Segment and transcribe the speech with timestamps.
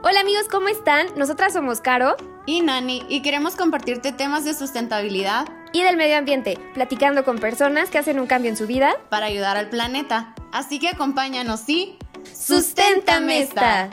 [0.00, 1.08] Hola amigos, ¿cómo están?
[1.16, 2.16] Nosotras somos Caro
[2.46, 7.90] y Nani y queremos compartirte temas de sustentabilidad y del medio ambiente, platicando con personas
[7.90, 10.36] que hacen un cambio en su vida para ayudar al planeta.
[10.52, 11.98] Así que acompáñanos y
[12.32, 13.90] ¡Susténtame esta!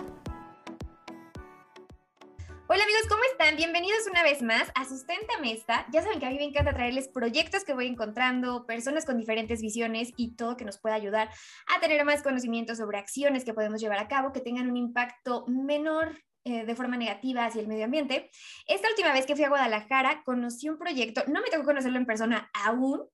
[2.68, 3.58] Hola amigos, ¿cómo están?
[3.58, 5.86] Bienvenidos una vez más a Susténtame esta.
[5.92, 9.62] Ya saben que a mí me encanta traerles proyectos que voy encontrando, personas con diferentes
[9.62, 11.30] visiones y todo que nos pueda ayudar
[11.68, 15.46] a tener más conocimiento sobre acciones que podemos llevar a cabo que tengan un impacto
[15.48, 18.32] menor eh, de forma negativa hacia el medio ambiente.
[18.66, 22.08] Esta última vez que fui a Guadalajara conocí un proyecto, no me tocó conocerlo en
[22.08, 23.08] persona aún,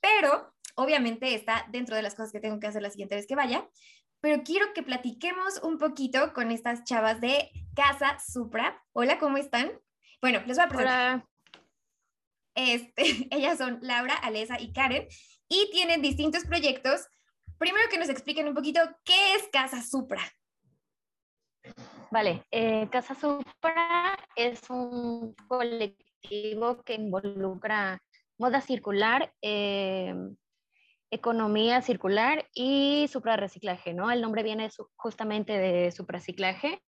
[0.00, 3.36] pero obviamente está dentro de las cosas que tengo que hacer la siguiente vez que
[3.36, 3.66] vaya
[4.20, 8.82] pero quiero que platiquemos un poquito con estas chavas de Casa Supra.
[8.92, 9.70] Hola, ¿cómo están?
[10.20, 11.14] Bueno, les voy a presentar.
[11.14, 11.28] Hola.
[12.54, 15.06] Este, ellas son Laura, Alesa y Karen
[15.48, 17.06] y tienen distintos proyectos.
[17.58, 20.22] Primero que nos expliquen un poquito qué es Casa Supra.
[22.10, 28.00] Vale, eh, Casa Supra es un colectivo que involucra
[28.38, 30.14] moda circular, eh,
[31.10, 34.10] economía circular y suprarreciclaje, ¿no?
[34.10, 36.82] El nombre viene justamente de supraciclaje,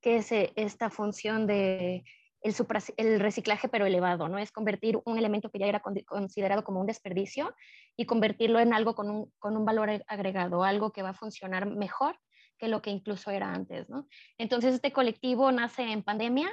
[0.00, 2.04] que es eh, esta función de
[2.42, 2.54] el,
[2.98, 4.38] el, reciclaje pero elevado, ¿no?
[4.38, 7.54] Es convertir un elemento que ya era considerado como un desperdicio
[7.96, 11.66] y convertirlo en algo con un, con un valor agregado, algo que va a funcionar
[11.66, 12.18] mejor
[12.58, 14.06] que lo que incluso era antes, ¿no?
[14.38, 16.48] Entonces este colectivo nace en pandemia,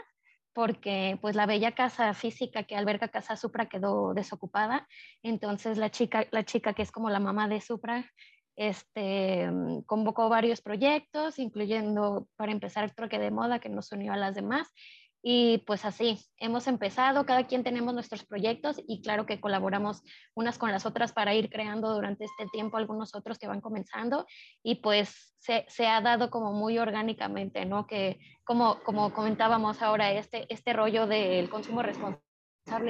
[0.53, 4.87] porque pues la bella casa física que alberga Casa Supra quedó desocupada.
[5.23, 8.05] Entonces la chica, la chica que es como la mamá de Supra,
[8.55, 14.17] este, mm, convocó varios proyectos, incluyendo para empezar troque de moda que nos unió a
[14.17, 14.67] las demás.
[15.23, 20.01] Y pues así, hemos empezado, cada quien tenemos nuestros proyectos y claro que colaboramos
[20.33, 24.25] unas con las otras para ir creando durante este tiempo algunos otros que van comenzando
[24.63, 27.85] y pues se, se ha dado como muy orgánicamente, ¿no?
[27.85, 32.21] Que como, como comentábamos ahora, este, este rollo del consumo responsable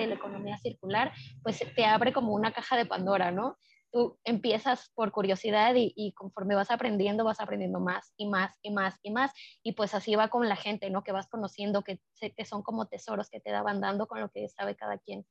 [0.03, 1.11] y la economía circular,
[1.43, 3.57] pues te abre como una caja de Pandora, ¿no?
[3.91, 8.97] Tú empiezas por curiosidad y, conforme vas aprendiendo, vas aprendiendo más y más y más
[9.03, 9.31] y más.
[9.63, 11.03] Y pues así va con la gente, ¿no?
[11.03, 14.47] Que vas conociendo, que, que son como tesoros que te daban dando con lo que
[14.49, 15.25] sabe cada quien.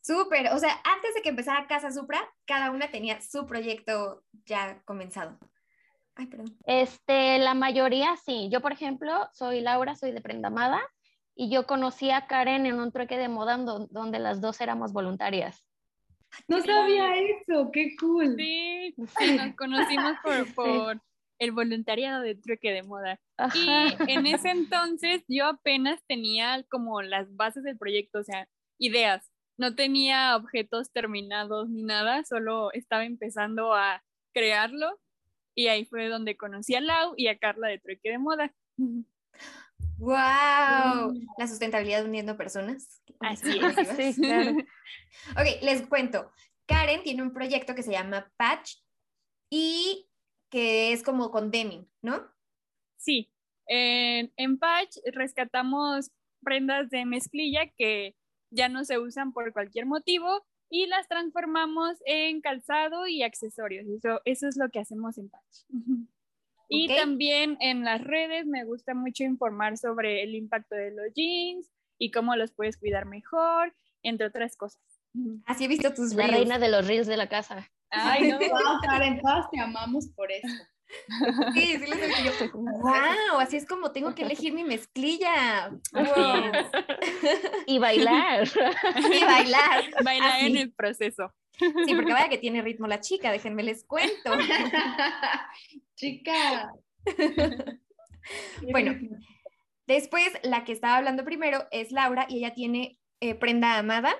[0.00, 4.80] Súper, o sea, antes de que empezara Casa Supra, cada una tenía su proyecto ya
[4.84, 5.38] comenzado.
[6.14, 6.56] Ay, perdón.
[6.64, 8.48] Este, la mayoría sí.
[8.50, 10.80] Yo, por ejemplo, soy Laura, soy de Prendamada
[11.34, 15.67] y yo conocí a Karen en un trueque de moda donde las dos éramos voluntarias.
[16.46, 18.36] No sabía eso, qué cool.
[18.36, 18.94] Sí,
[19.36, 20.12] nos conocimos
[20.54, 21.00] por,
[21.38, 23.20] el voluntariado de truque de moda.
[23.54, 23.68] Y
[24.10, 29.30] en ese entonces yo apenas tenía como las bases del proyecto, o sea, ideas.
[29.56, 35.00] No tenía objetos terminados ni nada, solo estaba empezando a crearlo
[35.54, 38.54] y ahí fue donde conocí a Lau y a Carla de truque de moda.
[39.98, 41.12] ¡Wow!
[41.38, 43.02] La sustentabilidad uniendo personas.
[43.20, 44.14] Así es.
[44.14, 44.22] sí,
[45.32, 46.30] ok, les cuento.
[46.66, 48.76] Karen tiene un proyecto que se llama Patch
[49.50, 50.08] y
[50.50, 52.26] que es como con Deming, ¿no?
[52.96, 53.32] Sí.
[53.66, 56.10] En, en Patch rescatamos
[56.42, 58.14] prendas de mezclilla que
[58.50, 63.86] ya no se usan por cualquier motivo y las transformamos en calzado y accesorios.
[63.88, 65.64] Eso, eso es lo que hacemos en Patch.
[66.68, 71.70] Y también en las redes me gusta mucho informar sobre el impacto de los jeans
[71.98, 74.82] y cómo los puedes cuidar mejor, entre otras cosas.
[75.46, 77.70] Así he visto tus La reina de los reels de la casa.
[77.90, 78.38] Ay, no.
[78.84, 80.46] Karen, todas te amamos por eso.
[81.54, 82.50] Sí, sí les digo yo.
[82.52, 85.70] Wow, así es como tengo que elegir mi mezclilla.
[87.66, 88.48] Y bailar.
[89.12, 89.84] Y bailar.
[90.02, 91.34] Bailar en el proceso.
[91.58, 94.30] Sí, porque vaya que tiene ritmo la chica, déjenme les cuento.
[95.98, 96.72] chica.
[98.70, 98.96] bueno,
[99.86, 104.14] después la que estaba hablando primero es Laura y ella tiene eh, Prenda Amada.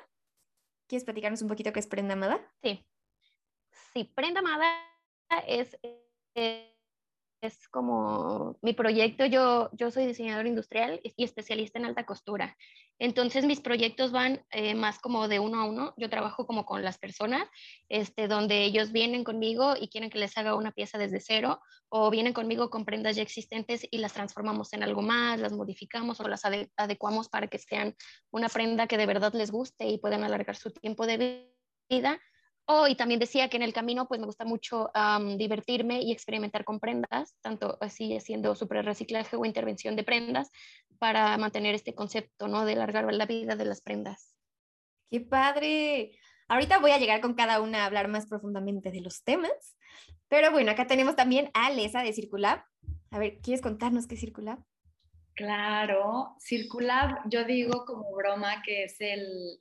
[0.88, 2.40] ¿Quieres platicarnos un poquito qué es Prenda Amada?
[2.62, 2.84] Sí.
[3.94, 4.66] Sí, Prenda Amada
[5.46, 5.78] es
[6.34, 6.77] eh,
[7.40, 12.56] es como mi proyecto, yo, yo soy diseñador industrial y especialista en alta costura.
[12.98, 15.94] Entonces mis proyectos van eh, más como de uno a uno.
[15.96, 17.48] Yo trabajo como con las personas,
[17.88, 22.10] este, donde ellos vienen conmigo y quieren que les haga una pieza desde cero o
[22.10, 26.28] vienen conmigo con prendas ya existentes y las transformamos en algo más, las modificamos o
[26.28, 26.42] las
[26.76, 27.94] adecuamos para que sean
[28.30, 31.48] una prenda que de verdad les guste y puedan alargar su tiempo de
[31.88, 32.20] vida
[32.70, 34.90] Oh, y también decía que en el camino pues me gusta mucho
[35.38, 40.50] divertirme y experimentar con prendas, tanto así haciendo super reciclaje o intervención de prendas
[40.98, 42.66] para mantener este concepto, ¿no?
[42.66, 44.34] De alargar la vida de las prendas.
[45.10, 46.18] ¡Qué padre!
[46.46, 49.78] Ahorita voy a llegar con cada una a hablar más profundamente de los temas,
[50.28, 52.62] pero bueno, acá tenemos también a Lesa de Circulab.
[53.10, 54.58] A ver, ¿quieres contarnos qué es Circulab?
[55.32, 59.58] Claro, Circulab, yo digo como broma que es el,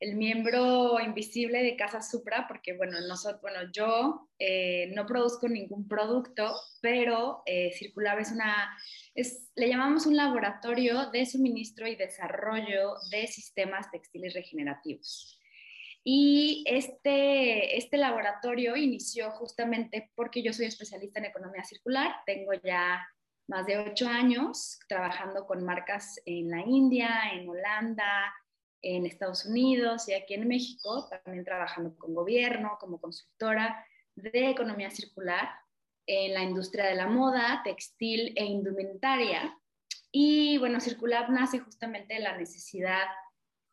[0.00, 5.88] el miembro invisible de Casa Supra, porque bueno, nosotros, bueno yo eh, no produzco ningún
[5.88, 8.76] producto, pero eh, Circulab es una,
[9.14, 15.40] es, le llamamos un laboratorio de suministro y desarrollo de sistemas textiles regenerativos.
[16.04, 23.06] Y este, este laboratorio inició justamente porque yo soy especialista en economía circular, tengo ya
[23.48, 28.32] más de ocho años trabajando con marcas en la India, en Holanda,
[28.82, 33.84] en Estados Unidos y aquí en México, también trabajando con gobierno, como consultora
[34.14, 35.48] de economía circular
[36.06, 39.56] en la industria de la moda, textil e indumentaria.
[40.10, 43.06] Y bueno, Circulab nace justamente de la necesidad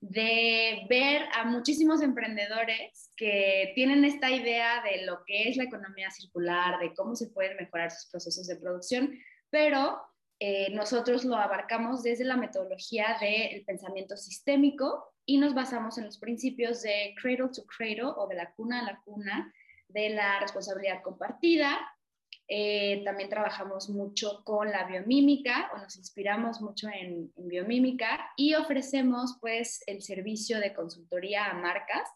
[0.01, 6.11] de ver a muchísimos emprendedores que tienen esta idea de lo que es la economía
[6.11, 9.17] circular, de cómo se pueden mejorar sus procesos de producción,
[9.49, 9.99] pero
[10.39, 16.17] eh, nosotros lo abarcamos desde la metodología del pensamiento sistémico y nos basamos en los
[16.17, 19.53] principios de cradle to cradle o de la cuna a la cuna,
[19.87, 21.79] de la responsabilidad compartida.
[22.47, 28.53] Eh, también trabajamos mucho con la biomímica o nos inspiramos mucho en, en biomímica y
[28.53, 32.07] ofrecemos pues el servicio de consultoría a marcas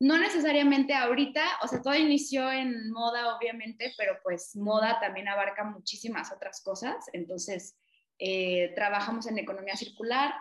[0.00, 5.64] no necesariamente ahorita, o sea, todo inició en moda, obviamente, pero pues moda también abarca
[5.64, 7.06] muchísimas otras cosas.
[7.12, 7.76] Entonces,
[8.18, 10.32] eh, trabajamos en economía circular,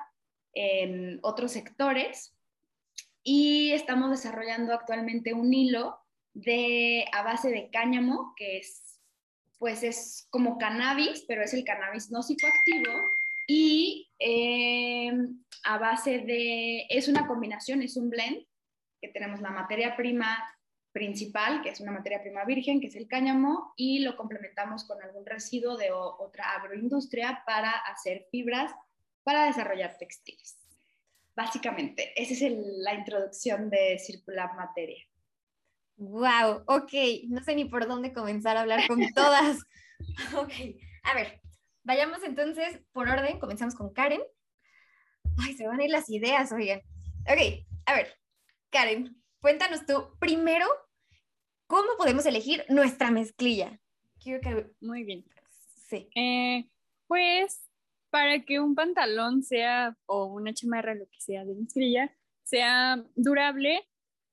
[0.54, 2.36] en otros sectores
[3.24, 6.00] y estamos desarrollando actualmente un hilo
[6.34, 9.00] de, a base de cáñamo, que es,
[9.60, 12.92] pues es como cannabis, pero es el cannabis no psicoactivo
[13.48, 15.12] y eh,
[15.64, 18.46] a base de, es una combinación, es un blend
[19.02, 20.38] que tenemos la materia prima
[20.92, 25.02] principal, que es una materia prima virgen, que es el cáñamo, y lo complementamos con
[25.02, 28.72] algún residuo de otra agroindustria para hacer fibras
[29.24, 30.58] para desarrollar textiles.
[31.36, 35.04] Básicamente, esa es la introducción de Circular Materia.
[35.98, 36.94] Wow, ok,
[37.28, 39.60] no sé ni por dónde comenzar a hablar con todas.
[40.36, 40.54] ok,
[41.04, 41.42] a ver,
[41.84, 44.22] vayamos entonces por orden, comenzamos con Karen.
[45.38, 46.80] Ay, se van a ir las ideas, oigan.
[47.28, 48.18] Ok, a ver,
[48.70, 50.66] Karen, cuéntanos tú primero
[51.68, 53.80] cómo podemos elegir nuestra mezclilla.
[54.22, 54.72] Quiero que...
[54.82, 55.26] Muy bien.
[55.90, 56.10] Sí.
[56.16, 56.70] Eh,
[57.08, 57.68] pues
[58.10, 63.88] para que un pantalón sea, o una chamarra, lo que sea de mezclilla, sea durable,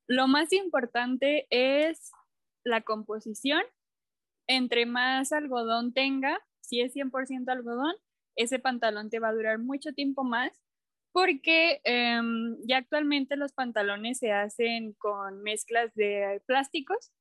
[0.07, 2.13] lo más importante es
[2.65, 3.63] la composición.
[4.47, 7.95] Entre más algodón tenga, si es 100% algodón,
[8.37, 10.53] ese pantalón te va a durar mucho tiempo más
[11.15, 17.13] porque em, ya actualmente los pantalones se hacen con mezclas de plásticos,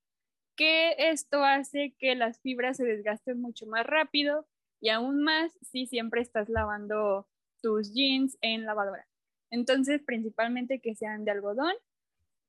[0.56, 4.48] que esto hace que las fibras se desgasten mucho más rápido
[4.81, 7.28] y aún más si siempre estás lavando
[7.62, 9.07] tus jeans en lavadora.
[9.51, 11.74] Entonces, principalmente que sean de algodón,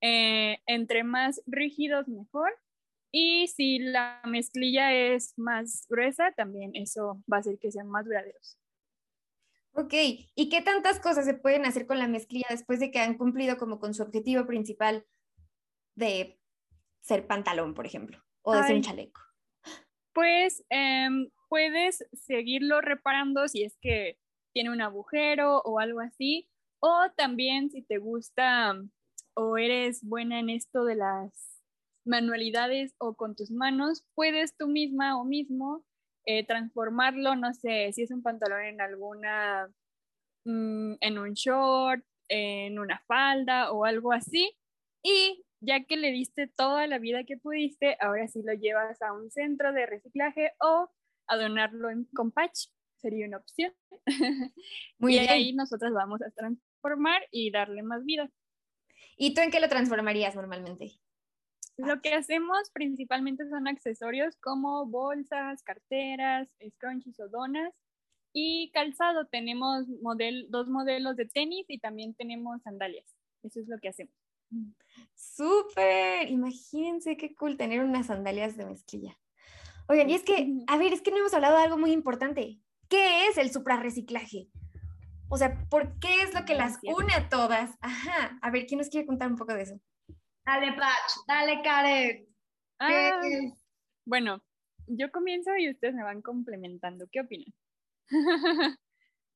[0.01, 2.59] eh, entre más rígidos mejor.
[3.13, 8.07] Y si la mezclilla es más gruesa, también eso va a hacer que sean más
[8.07, 8.59] duraderos.
[9.77, 13.19] Ok, ¿y qué tantas cosas se pueden hacer con la mezclilla después de que han
[13.19, 15.05] cumplido como con su objetivo principal
[15.97, 16.39] de
[17.01, 19.21] ser pantalón, por ejemplo, o de ser un chaleco?
[20.13, 24.17] Pues em, puedes seguirlo reparando si es que
[24.53, 26.49] tiene un agujero o algo así,
[26.79, 28.81] o también si te gusta
[29.35, 31.61] o eres buena en esto de las
[32.05, 35.85] manualidades o con tus manos, puedes tú misma o mismo
[36.27, 39.69] eh, transformarlo, no sé, si es un pantalón en alguna,
[40.45, 44.57] mm, en un short, en una falda o algo así.
[45.03, 49.13] Y ya que le diste toda la vida que pudiste, ahora sí lo llevas a
[49.13, 50.91] un centro de reciclaje o
[51.27, 53.73] a donarlo en, con patch, sería una opción.
[54.99, 58.31] Muy y ahí nosotros vamos a transformar y darle más vida.
[59.17, 60.93] ¿Y tú en qué lo transformarías normalmente?
[61.77, 67.73] Lo que hacemos principalmente son accesorios como bolsas, carteras, scrunchies o donas
[68.33, 69.27] y calzado.
[69.27, 69.87] Tenemos
[70.49, 73.07] dos modelos de tenis y también tenemos sandalias.
[73.43, 74.15] Eso es lo que hacemos.
[75.15, 79.19] Súper, imagínense qué cool tener unas sandalias de mezclilla.
[79.89, 82.61] Oigan, y es que, a ver, es que no hemos hablado de algo muy importante.
[82.89, 84.49] ¿Qué es el suprarreciclaje?
[85.29, 87.77] O sea, ¿por qué es lo que las une a todas?
[87.81, 89.81] Ajá, a ver, ¿quién nos quiere contar un poco de eso?
[90.47, 92.27] Dale, Patch, dale, Karen.
[92.79, 93.21] Ah,
[94.07, 94.43] bueno,
[94.87, 97.07] yo comienzo y ustedes me van complementando.
[97.11, 97.55] ¿Qué opinan?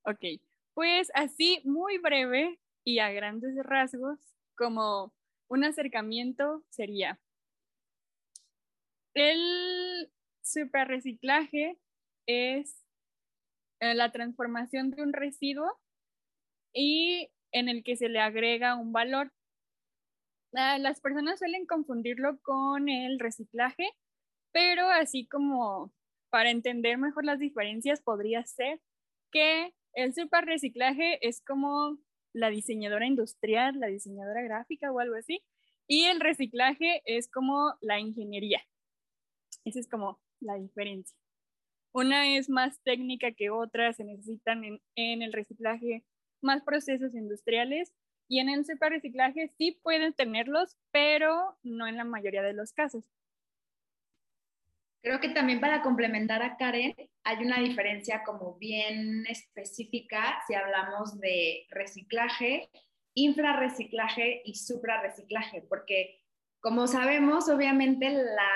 [0.05, 0.41] ok,
[0.75, 4.19] pues así muy breve y a grandes rasgos,
[4.57, 5.15] como
[5.49, 7.19] un acercamiento sería
[9.19, 10.11] el
[10.43, 11.79] superreciclaje
[12.27, 12.85] es
[13.81, 15.79] eh, la transformación de un residuo
[16.73, 19.33] y en el que se le agrega un valor.
[20.55, 23.91] Ah, las personas suelen confundirlo con el reciclaje,
[24.53, 25.93] pero así como
[26.31, 28.81] para entender mejor las diferencias podría ser
[29.31, 31.99] que el super reciclaje es como
[32.33, 35.43] la diseñadora industrial, la diseñadora gráfica o algo así,
[35.87, 38.63] y el reciclaje es como la ingeniería.
[39.65, 41.17] Esa es como la diferencia.
[41.93, 46.05] Una es más técnica que otra, se necesitan en, en el reciclaje
[46.43, 47.93] más procesos industriales
[48.29, 53.05] y en el reciclaje sí pueden tenerlos, pero no en la mayoría de los casos.
[55.01, 56.95] Creo que también para complementar a Karen,
[57.25, 62.69] hay una diferencia como bien específica si hablamos de reciclaje,
[63.15, 66.21] infrarreciclaje y suprarreciclaje, porque
[66.61, 68.51] como sabemos, obviamente la,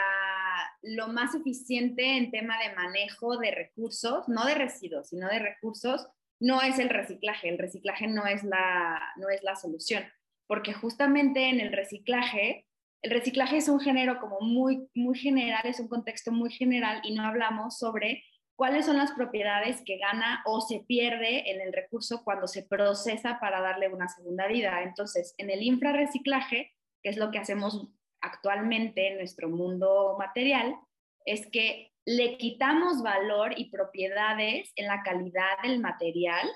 [0.82, 6.08] lo más eficiente en tema de manejo de recursos, no de residuos, sino de recursos,
[6.42, 7.48] no es el reciclaje.
[7.48, 10.04] El reciclaje no es la, no es la solución,
[10.46, 12.66] porque justamente en el reciclaje
[13.02, 17.14] el reciclaje es un género como muy, muy general, es un contexto muy general y
[17.14, 18.22] no hablamos sobre
[18.54, 23.40] cuáles son las propiedades que gana o se pierde en el recurso cuando se procesa
[23.40, 24.84] para darle una segunda vida.
[24.84, 26.72] Entonces, en el infrarreciclaje,
[27.02, 27.88] que es lo que hacemos
[28.20, 30.76] actualmente en nuestro mundo material,
[31.24, 36.48] es que le quitamos valor y propiedades en la calidad del material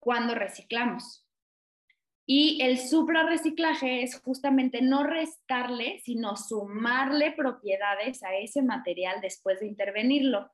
[0.00, 1.24] cuando reciclamos.
[2.30, 9.66] Y el suprarreciclaje es justamente no restarle, sino sumarle propiedades a ese material después de
[9.66, 10.50] intervenirlo.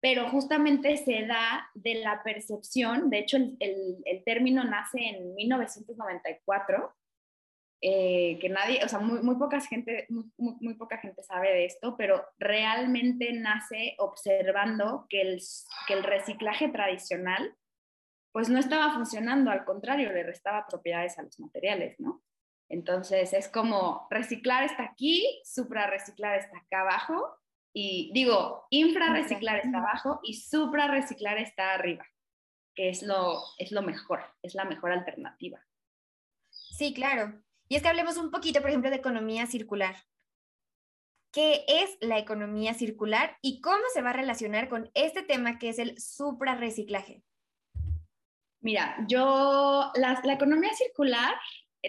[0.00, 6.94] Pero justamente se da de la percepción, de hecho el, el, término nace en 1994,
[7.80, 11.64] eh, que nadie, o sea, muy, muy, poca gente, muy, muy, poca gente sabe de
[11.64, 15.40] esto, pero realmente nace observando que el,
[15.86, 17.54] que el reciclaje tradicional
[18.32, 22.22] pues no estaba funcionando, al contrario, le restaba propiedades a los materiales, ¿no?
[22.68, 27.38] Entonces es como reciclar está aquí, suprarreciclar está acá abajo,
[27.72, 32.04] y digo, infrarreciclar está abajo y suprarreciclar está arriba,
[32.74, 35.64] que es lo, es lo mejor, es la mejor alternativa.
[36.50, 37.40] Sí, claro.
[37.68, 39.96] Y es que hablemos un poquito, por ejemplo, de economía circular.
[41.30, 45.68] ¿Qué es la economía circular y cómo se va a relacionar con este tema que
[45.68, 47.22] es el suprarreciclaje?
[48.60, 51.34] Mira, yo, la, economía circular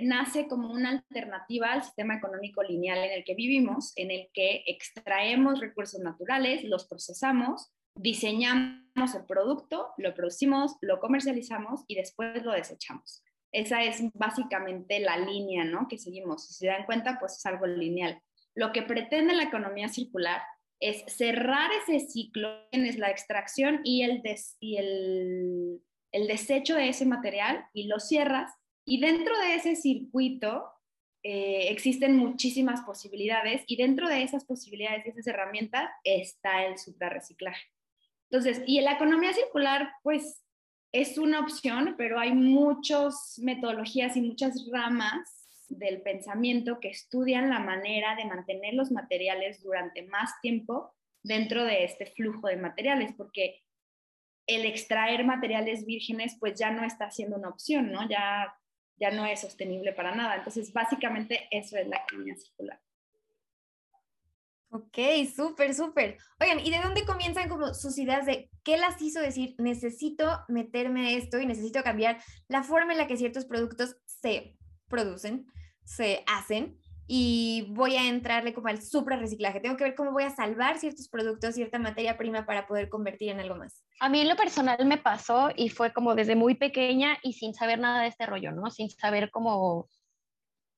[0.01, 4.63] nace como una alternativa al sistema económico lineal en el que vivimos, en el que
[4.67, 12.51] extraemos recursos naturales, los procesamos, diseñamos el producto, lo producimos, lo comercializamos y después lo
[12.51, 13.23] desechamos.
[13.51, 15.87] Esa es básicamente la línea ¿no?
[15.87, 16.47] que seguimos.
[16.47, 18.21] Si se dan cuenta, pues es algo lineal.
[18.55, 20.41] Lo que pretende la economía circular
[20.79, 24.21] es cerrar ese ciclo, es la extracción y el,
[24.59, 28.53] y el el desecho de ese material y lo cierras
[28.85, 30.65] y dentro de ese circuito
[31.21, 37.67] eh, existen muchísimas posibilidades y dentro de esas posibilidades y esas herramientas está el suprarreciclaje.
[38.31, 40.43] Entonces, y la economía circular, pues
[40.91, 47.59] es una opción, pero hay muchas metodologías y muchas ramas del pensamiento que estudian la
[47.59, 53.61] manera de mantener los materiales durante más tiempo dentro de este flujo de materiales, porque
[54.47, 58.09] el extraer materiales vírgenes pues ya no está siendo una opción, ¿no?
[58.09, 58.51] Ya,
[58.97, 60.37] ya no es sostenible para nada.
[60.37, 62.79] Entonces, básicamente eso es la economía circular.
[64.71, 64.97] Ok,
[65.35, 66.17] súper, súper.
[66.39, 71.15] Oigan, ¿y de dónde comienzan como sus ideas de qué las hizo decir, necesito meterme
[71.17, 74.57] esto y necesito cambiar la forma en la que ciertos productos se
[74.87, 75.47] producen,
[75.85, 76.79] se hacen?
[77.11, 79.59] y voy a entrarle como al supra reciclaje.
[79.59, 83.31] Tengo que ver cómo voy a salvar ciertos productos, cierta materia prima para poder convertir
[83.31, 83.83] en algo más.
[83.99, 87.55] A mí en lo personal me pasó y fue como desde muy pequeña y sin
[87.55, 88.69] saber nada de este rollo, ¿no?
[88.69, 89.87] Sin saber cómo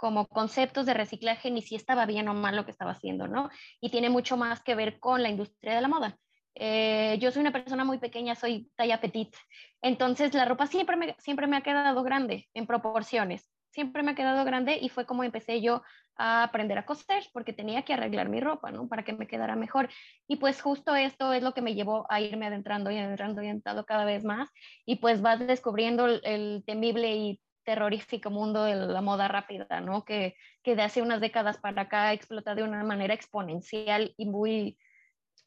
[0.02, 3.52] como conceptos de reciclaje ni si estaba bien o mal lo que estaba haciendo, ¿no?
[3.80, 6.18] Y tiene mucho más que ver con la industria de la moda.
[6.56, 9.34] Eh, yo soy una persona muy pequeña, soy talla petit,
[9.80, 14.16] entonces la ropa siempre me, siempre me ha quedado grande en proporciones, siempre me ha
[14.16, 15.84] quedado grande y fue como empecé yo
[16.18, 18.88] a aprender a coser porque tenía que arreglar mi ropa, ¿no?
[18.88, 19.88] Para que me quedara mejor.
[20.28, 23.48] Y pues justo esto es lo que me llevó a irme adentrando y adentrando y
[23.48, 24.50] adentrando cada vez más.
[24.84, 30.06] Y pues vas descubriendo el, temible y terrorífico mundo de la moda rápida, ¿no?
[30.06, 34.78] Que, que de hace unas décadas para acá explota de una manera exponencial y muy,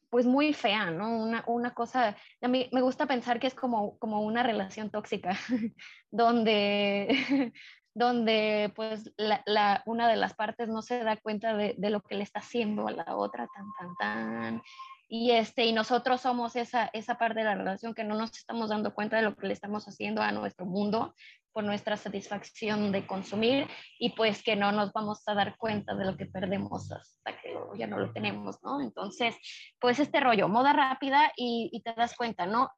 [0.09, 1.17] pues muy fea, ¿no?
[1.23, 5.37] Una, una, cosa, a mí me gusta pensar que es como, como una relación tóxica,
[6.11, 7.07] donde
[7.95, 12.23] donde pues la, una de las partes no se da cuenta de, lo que le
[12.23, 14.61] está haciendo a la otra, tan, tan, tan.
[15.07, 18.69] y, este, y nosotros somos esa, esa parte de la relación que no nos estamos
[18.69, 21.15] dando cuenta de lo que le estamos haciendo a nuestro mundo
[21.55, 23.65] por nuestra satisfacción de consumir
[23.97, 27.55] y pues que no nos vamos a dar cuenta de lo que perdemos hasta que
[27.77, 28.81] ya no lo tenemos, ¿no?
[28.81, 29.37] Entonces,
[29.79, 32.69] pues este rollo, moda rápida y, te das cuenta, ¿no?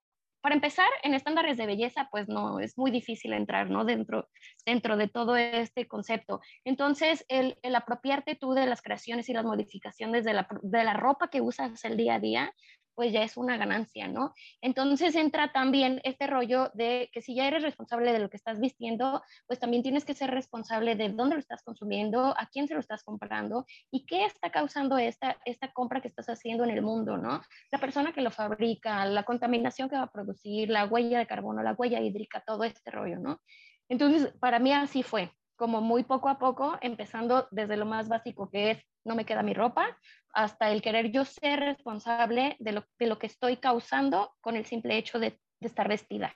[0.42, 3.84] para empezar, en estándares de belleza, pues no, es muy difícil entrar, ¿no?
[3.84, 4.30] Dentro,
[4.66, 6.40] dentro de todo este concepto.
[6.64, 10.94] Entonces, el, el apropiarte tú de las creaciones y las modificaciones de la, de la
[10.94, 12.54] ropa que usas el día a día,
[12.98, 14.34] pues ya es una ganancia, ¿no?
[14.60, 18.60] Entonces entra también este rollo de que si ya eres responsable de lo que estás
[18.60, 22.74] vistiendo, pues también tienes que ser responsable de dónde lo estás consumiendo, a quién se
[22.74, 26.82] lo estás comprando y qué está causando esta, esta compra que estás haciendo en el
[26.82, 27.44] mundo, ¿no?
[27.72, 31.62] La persona que lo fabrica, la contaminación que va a producir, la huella de carbono,
[31.62, 33.42] la huella hídrica, todo este rollo, ¿no?
[33.90, 38.50] Entonces, para mí así fue, como muy poco a poco, empezando desde lo más básico
[38.50, 39.98] que es no me queda mi ropa,
[40.34, 44.66] hasta el querer yo ser responsable de lo, de lo que estoy causando con el
[44.66, 46.34] simple hecho de, de estar vestida.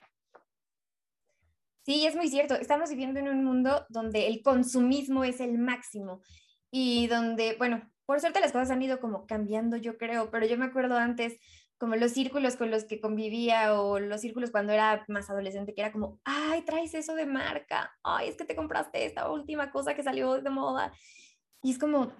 [1.84, 2.54] Sí, es muy cierto.
[2.54, 6.22] Estamos viviendo en un mundo donde el consumismo es el máximo
[6.70, 10.56] y donde, bueno, por suerte las cosas han ido como cambiando, yo creo, pero yo
[10.56, 11.38] me acuerdo antes
[11.78, 15.80] como los círculos con los que convivía o los círculos cuando era más adolescente, que
[15.80, 19.94] era como, ay, traes eso de marca, ay, es que te compraste esta última cosa
[19.94, 20.92] que salió de moda.
[21.60, 22.12] Y es como,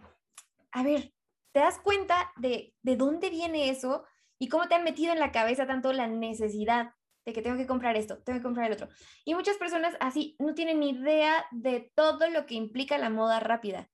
[0.72, 1.12] a ver,
[1.52, 4.04] ¿te das cuenta de, de dónde viene eso
[4.38, 7.66] y cómo te han metido en la cabeza tanto la necesidad de que tengo que
[7.66, 8.88] comprar esto, tengo que comprar el otro?
[9.24, 13.38] Y muchas personas así no tienen ni idea de todo lo que implica la moda
[13.40, 13.88] rápida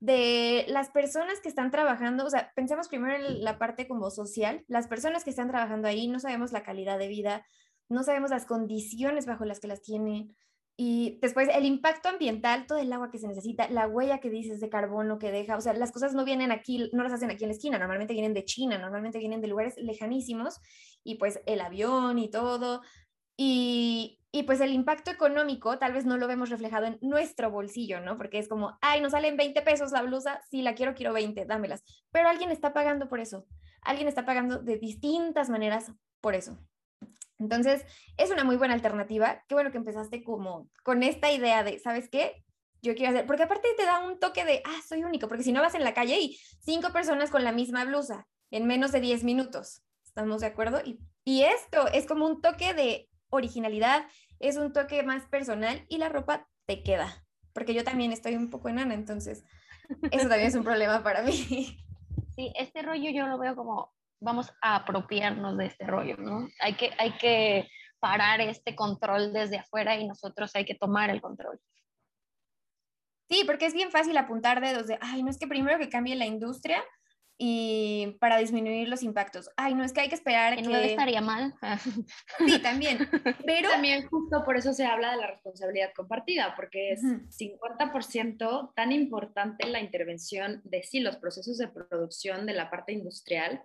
[0.00, 4.64] de las personas que están trabajando, o sea, pensemos primero en la parte como social,
[4.66, 7.46] las personas que están trabajando ahí, no sabemos la calidad de vida,
[7.90, 10.34] no sabemos las condiciones bajo las que las tienen.
[10.76, 14.60] Y después el impacto ambiental, todo el agua que se necesita, la huella que dices
[14.60, 17.44] de carbono que deja, o sea, las cosas no vienen aquí, no las hacen aquí
[17.44, 20.58] en la esquina, normalmente vienen de China, normalmente vienen de lugares lejanísimos
[21.04, 22.80] y pues el avión y todo.
[23.36, 28.00] Y, y pues el impacto económico tal vez no lo vemos reflejado en nuestro bolsillo,
[28.00, 28.16] ¿no?
[28.16, 31.46] Porque es como, ay, nos salen 20 pesos la blusa, si la quiero, quiero 20,
[31.46, 31.82] dámelas.
[32.12, 33.46] Pero alguien está pagando por eso.
[33.82, 36.58] Alguien está pagando de distintas maneras por eso.
[37.40, 37.84] Entonces,
[38.16, 39.42] es una muy buena alternativa.
[39.48, 42.44] Qué bueno que empezaste como con esta idea de, ¿sabes qué?
[42.82, 45.52] Yo quiero hacer, porque aparte te da un toque de, ah, soy único, porque si
[45.52, 49.00] no vas en la calle y cinco personas con la misma blusa en menos de
[49.00, 49.82] 10 minutos.
[50.04, 50.80] ¿Estamos de acuerdo?
[50.84, 54.06] Y, y esto es como un toque de originalidad,
[54.38, 58.50] es un toque más personal y la ropa te queda, porque yo también estoy un
[58.50, 59.44] poco enana, entonces
[60.10, 61.32] eso también es un problema para mí.
[62.34, 66.48] Sí, este rollo yo lo veo como vamos a apropiarnos de este rollo, ¿no?
[66.60, 71.20] Hay que, hay que parar este control desde afuera y nosotros hay que tomar el
[71.20, 71.58] control.
[73.28, 76.16] Sí, porque es bien fácil apuntar dedos de, ay, no es que primero que cambie
[76.16, 76.82] la industria
[77.42, 79.48] y para disminuir los impactos.
[79.56, 80.62] Ay, no es que hay que esperar que...
[80.62, 81.54] que no estaría mal.
[82.46, 83.08] sí, también.
[83.46, 88.92] Pero también justo por eso se habla de la responsabilidad compartida, porque es 50% tan
[88.92, 93.62] importante la intervención de sí, los procesos de producción de la parte industrial,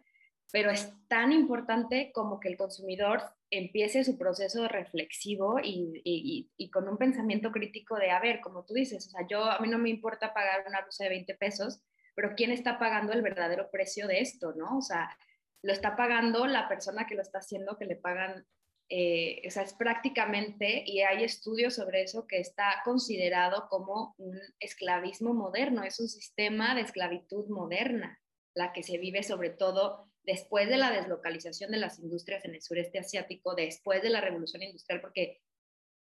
[0.51, 6.69] pero es tan importante como que el consumidor empiece su proceso reflexivo y, y, y,
[6.69, 9.67] con un pensamiento crítico de, a ver, como tú dices, o sea, yo a mí
[9.67, 11.81] no me importa pagar una blusa de 20 pesos,
[12.15, 14.77] pero ¿quién está pagando el verdadero precio de esto, no?
[14.77, 15.15] O sea,
[15.62, 18.45] lo está pagando la persona que lo está haciendo, que le pagan,
[18.89, 24.39] eh, o sea, es prácticamente, y hay estudios sobre eso, que está considerado como un
[24.60, 28.21] esclavismo moderno, es un sistema de esclavitud moderna,
[28.53, 32.61] la que se vive sobre todo después de la deslocalización de las industrias en el
[32.61, 35.41] sureste asiático, después de la revolución industrial, porque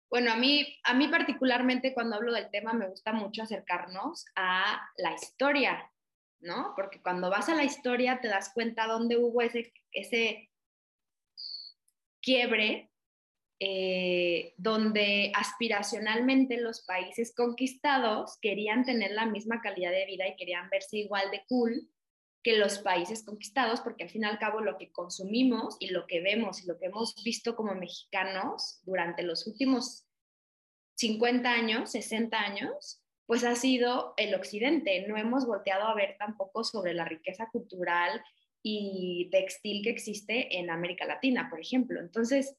[0.09, 4.79] bueno, a mí, a mí particularmente cuando hablo del tema me gusta mucho acercarnos a
[4.97, 5.89] la historia
[6.43, 6.73] ¿no?
[6.75, 10.49] Porque cuando vas a la historia te das cuenta dónde hubo ese, ese
[12.21, 12.91] quiebre,
[13.59, 20.69] eh, donde aspiracionalmente los países conquistados querían tener la misma calidad de vida y querían
[20.69, 21.89] verse igual de cool
[22.43, 26.05] que los países conquistados, porque al fin y al cabo lo que consumimos y lo
[26.07, 30.05] que vemos y lo que hemos visto como mexicanos durante los últimos
[30.95, 35.07] 50 años, 60 años, pues ha sido el occidente.
[35.07, 38.21] No hemos volteado a ver tampoco sobre la riqueza cultural
[38.61, 41.99] y textil que existe en América Latina, por ejemplo.
[41.99, 42.55] Entonces,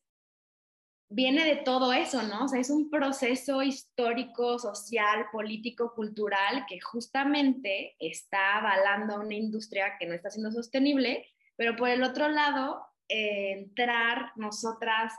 [1.08, 2.44] viene de todo eso, ¿no?
[2.44, 9.34] O sea, es un proceso histórico, social, político, cultural que justamente está avalando a una
[9.34, 15.12] industria que no está siendo sostenible, pero por el otro lado, eh, entrar nosotras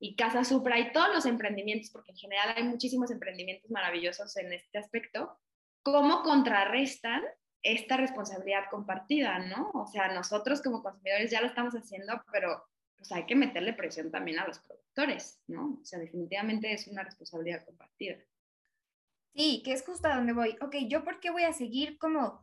[0.00, 4.52] y Casa Supra y todos los emprendimientos, porque en general hay muchísimos emprendimientos maravillosos en
[4.52, 5.38] este aspecto,
[5.82, 7.22] cómo contrarrestan
[7.62, 9.70] esta responsabilidad compartida, ¿no?
[9.74, 12.62] O sea, nosotros como consumidores ya lo estamos haciendo, pero
[12.98, 15.78] pues hay que meterle presión también a los productores, ¿no?
[15.80, 18.16] O sea, definitivamente es una responsabilidad compartida.
[19.34, 20.56] Sí, que es justo a donde voy.
[20.60, 22.42] Ok, ¿yo por qué voy a seguir como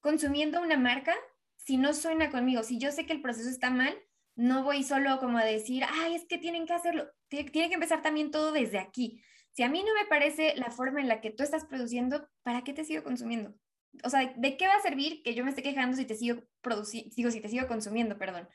[0.00, 1.14] consumiendo una marca
[1.56, 2.62] si no suena conmigo?
[2.62, 3.98] Si yo sé que el proceso está mal,
[4.36, 7.10] no voy solo como a decir, ay, es que tienen que hacerlo.
[7.26, 9.20] Tiene, que empezar también todo desde aquí.
[9.50, 12.62] Si a mí no me parece la forma en la que tú estás produciendo, ¿para
[12.62, 13.52] qué te sigo consumiendo?
[14.04, 16.44] O sea, ¿de qué va a servir que yo me esté quejando si te sigo
[17.16, 18.48] digo, si te sigo consumiendo, perdón?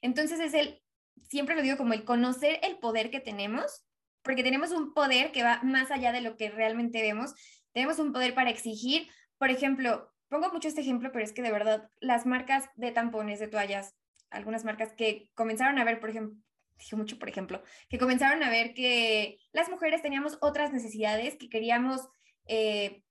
[0.00, 0.82] Entonces es el,
[1.28, 3.86] siempre lo digo como el conocer el poder que tenemos,
[4.22, 7.34] porque tenemos un poder que va más allá de lo que realmente vemos.
[7.72, 11.52] Tenemos un poder para exigir, por ejemplo, pongo mucho este ejemplo, pero es que de
[11.52, 13.94] verdad las marcas de tampones, de toallas,
[14.30, 16.36] algunas marcas que comenzaron a ver, por ejemplo,
[16.78, 21.48] dije mucho, por ejemplo, que comenzaron a ver que las mujeres teníamos otras necesidades, que
[21.48, 22.08] queríamos
[22.46, 23.02] eh,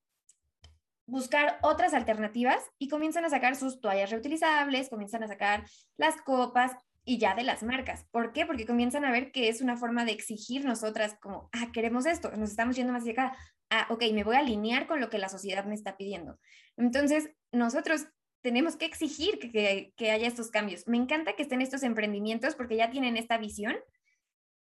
[1.05, 5.65] buscar otras alternativas y comienzan a sacar sus toallas reutilizables, comienzan a sacar
[5.97, 6.73] las copas
[7.05, 8.05] y ya de las marcas.
[8.11, 8.45] ¿Por qué?
[8.45, 12.31] Porque comienzan a ver que es una forma de exigir nosotras como, ah, queremos esto,
[12.35, 13.37] nos estamos yendo más hacia acá.
[13.69, 16.39] Ah, ok, me voy a alinear con lo que la sociedad me está pidiendo.
[16.75, 18.07] Entonces, nosotros
[18.41, 20.87] tenemos que exigir que, que, haya estos cambios.
[20.87, 23.75] Me encanta que estén estos emprendimientos porque ya tienen esta visión,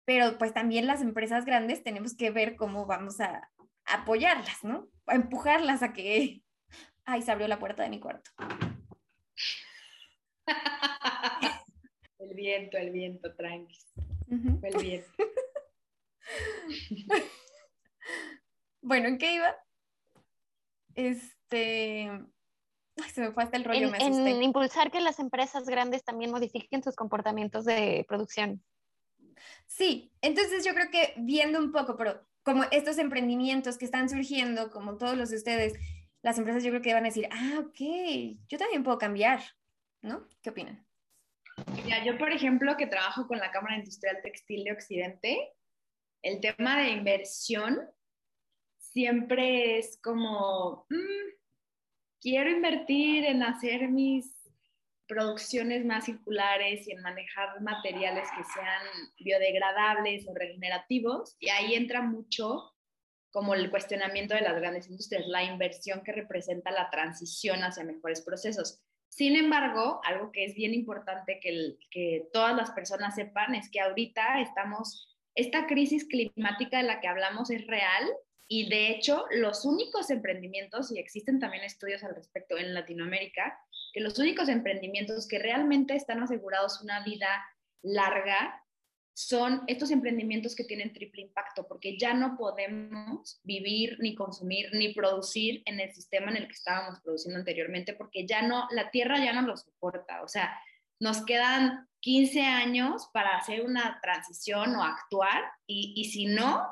[0.06, 3.50] pero pues también las empresas grandes tenemos que ver cómo vamos a,
[3.90, 4.88] apoyarlas, ¿no?
[5.08, 6.42] A empujarlas a que...
[7.06, 8.32] Ay, se abrió la puerta de mi cuarto.
[12.30, 13.76] El viento, el viento, tranqui.
[14.30, 15.10] El viento.
[18.82, 19.56] bueno, ¿en qué iba?
[20.94, 22.08] Este,
[23.12, 24.30] se me fue hasta el rollo, en, me asusté.
[24.30, 28.64] En impulsar que las empresas grandes también modifiquen sus comportamientos de producción.
[29.66, 34.70] Sí, entonces yo creo que viendo un poco, pero como estos emprendimientos que están surgiendo,
[34.70, 35.74] como todos los de ustedes,
[36.22, 37.80] las empresas yo creo que van a decir, ah, ok,
[38.48, 39.42] yo también puedo cambiar,
[40.04, 40.28] ¿no?
[40.44, 40.86] ¿Qué opinan?
[42.06, 45.54] Yo, por ejemplo, que trabajo con la Cámara Industrial Textil de Occidente,
[46.22, 47.80] el tema de inversión
[48.78, 51.30] siempre es como, mm,
[52.22, 54.36] quiero invertir en hacer mis
[55.08, 58.84] producciones más circulares y en manejar materiales que sean
[59.20, 61.36] biodegradables o regenerativos.
[61.40, 62.74] Y ahí entra mucho
[63.32, 68.22] como el cuestionamiento de las grandes industrias, la inversión que representa la transición hacia mejores
[68.22, 68.84] procesos.
[69.10, 74.40] Sin embargo, algo que es bien importante que, todas las personas sepan es que ahorita
[74.42, 78.08] estamos, esta crisis climática de la que hablamos es real
[78.48, 83.60] y de hecho, los únicos emprendimientos, y existen también estudios al respecto en Latinoamérica,
[83.94, 87.46] que los únicos emprendimientos que realmente están asegurados una vida
[87.84, 88.64] larga
[89.14, 94.94] son estos emprendimientos que tienen triple impacto, porque ya no podemos vivir, ni consumir, ni
[94.94, 99.24] producir en el sistema en el que estábamos produciendo anteriormente, porque ya no, la tierra
[99.24, 100.22] ya no lo soporta.
[100.24, 100.58] O sea,
[101.00, 106.66] nos quedan 15 años para hacer una transición o actuar, y, y si no,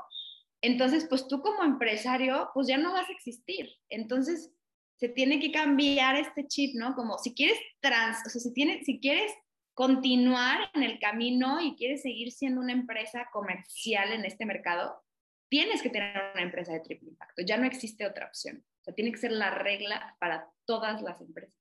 [0.62, 3.70] entonces, pues tú como empresario, pues ya no vas a existir.
[3.90, 4.52] Entonces,
[4.98, 6.96] se tiene que cambiar este chip, ¿no?
[6.96, 9.32] Como si quieres trans, o sea, si, tienes, si quieres
[9.78, 15.04] continuar en el camino y quieres seguir siendo una empresa comercial en este mercado,
[15.50, 17.44] tienes que tener una empresa de triple impacto.
[17.46, 18.66] Ya no existe otra opción.
[18.82, 21.54] O sea, tiene que ser la regla para todas las empresas.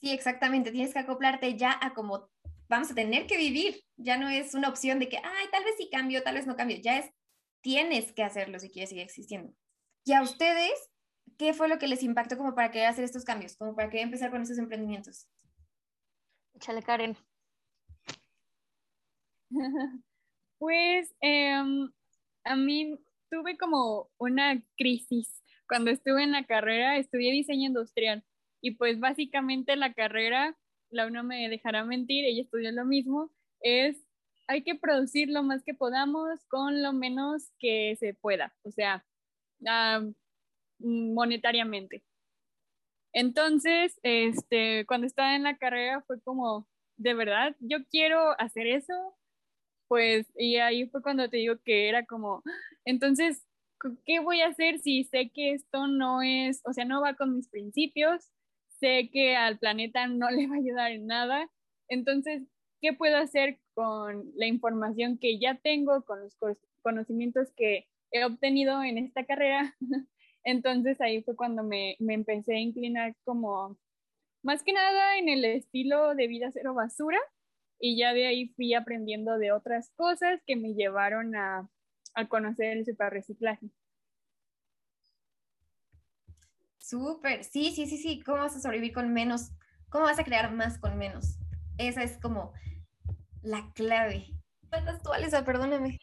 [0.00, 0.70] Sí, exactamente.
[0.70, 2.30] Tienes que acoplarte ya a como
[2.70, 3.84] vamos a tener que vivir.
[3.98, 6.56] Ya no es una opción de que, ay, tal vez sí cambio, tal vez no
[6.56, 6.78] cambio.
[6.80, 7.12] Ya es,
[7.60, 9.52] tienes que hacerlo si quieres seguir existiendo.
[10.06, 10.72] Y a ustedes,
[11.36, 13.58] ¿qué fue lo que les impactó como para querer hacer estos cambios?
[13.58, 15.28] Como para querer empezar con estos emprendimientos.
[16.58, 17.16] Échale, Karen.
[20.58, 21.88] pues em,
[22.42, 22.98] a mí
[23.30, 25.40] tuve como una crisis.
[25.68, 28.24] Cuando estuve en la carrera, estudié diseño industrial
[28.60, 30.58] y pues básicamente la carrera
[30.90, 34.04] la no me dejará mentir, ella estudió lo mismo, es
[34.48, 39.04] hay que producir lo más que podamos con lo menos que se pueda, o sea,
[40.80, 42.02] monetariamente.
[43.12, 49.16] Entonces, este, cuando estaba en la carrera fue como, de verdad, yo quiero hacer eso,
[49.88, 52.42] pues, y ahí fue cuando te digo que era como,
[52.84, 53.44] entonces,
[54.06, 57.36] ¿qué voy a hacer si sé que esto no es, o sea, no va con
[57.36, 58.30] mis principios?
[58.80, 61.50] sé que al planeta no le va a ayudar en nada.
[61.88, 62.42] Entonces,
[62.80, 66.36] ¿qué puedo hacer con la información que ya tengo, con los
[66.82, 69.74] conocimientos que he obtenido en esta carrera?
[70.48, 73.76] Entonces ahí fue cuando me, me, empecé a inclinar como
[74.42, 77.18] más que nada en el estilo de vida cero basura
[77.78, 81.68] y ya de ahí fui aprendiendo de otras cosas que me llevaron a,
[82.14, 83.68] a conocer el super reciclaje.
[86.78, 88.22] Súper, sí, sí, sí, sí.
[88.22, 89.50] ¿Cómo vas a sobrevivir con menos?
[89.90, 91.36] ¿Cómo vas a crear más con menos?
[91.76, 92.54] Esa es como
[93.42, 94.28] la clave.
[94.70, 95.44] ¿Cuántas tú, Alisa?
[95.44, 95.98] Perdóname.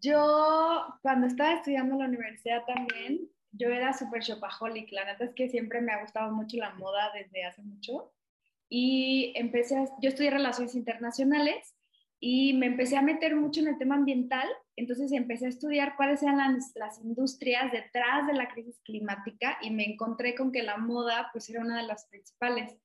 [0.00, 4.90] Yo, cuando estaba estudiando en la universidad también, yo era súper shopaholic.
[4.92, 8.12] La neta es que siempre me ha gustado mucho la moda desde hace mucho.
[8.68, 11.74] Y empecé, a, yo estudié relaciones internacionales
[12.20, 14.46] y me empecé a meter mucho en el tema ambiental.
[14.76, 19.70] Entonces empecé a estudiar cuáles eran las, las, industrias detrás de la crisis climática y
[19.70, 22.76] me encontré con que la moda pues era una de las principales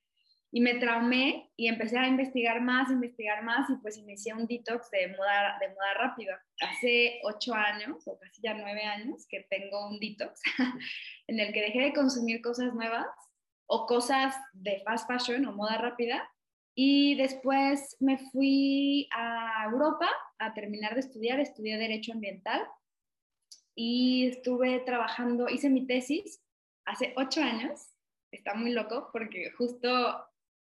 [0.55, 4.89] y me traumé y empecé a investigar más, investigar más y pues inicié un detox
[4.89, 6.41] de moda, de moda rápida.
[6.61, 10.39] Hace ocho años o casi ya nueve años que tengo un detox
[11.27, 13.05] en el que dejé de consumir cosas nuevas
[13.65, 16.25] o cosas de fast fashion o moda rápida
[16.73, 20.07] y después me fui a Europa
[20.39, 22.65] a terminar de estudiar, estudié Derecho Ambiental
[23.75, 26.41] y estuve trabajando, hice mi tesis
[26.85, 27.89] hace ocho años,
[28.31, 29.89] está muy loco porque justo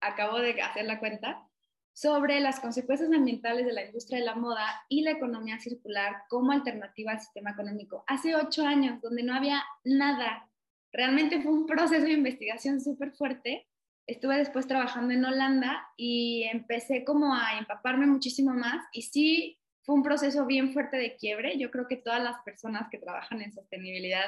[0.01, 1.47] acabo de hacer la cuenta,
[1.93, 6.51] sobre las consecuencias ambientales de la industria de la moda y la economía circular como
[6.51, 8.03] alternativa al sistema económico.
[8.07, 10.49] Hace ocho años, donde no había nada.
[10.91, 13.67] Realmente fue un proceso de investigación súper fuerte.
[14.07, 19.95] Estuve después trabajando en Holanda y empecé como a empaparme muchísimo más y sí fue
[19.95, 21.57] un proceso bien fuerte de quiebre.
[21.57, 24.25] Yo creo que todas las personas que trabajan en sostenibilidad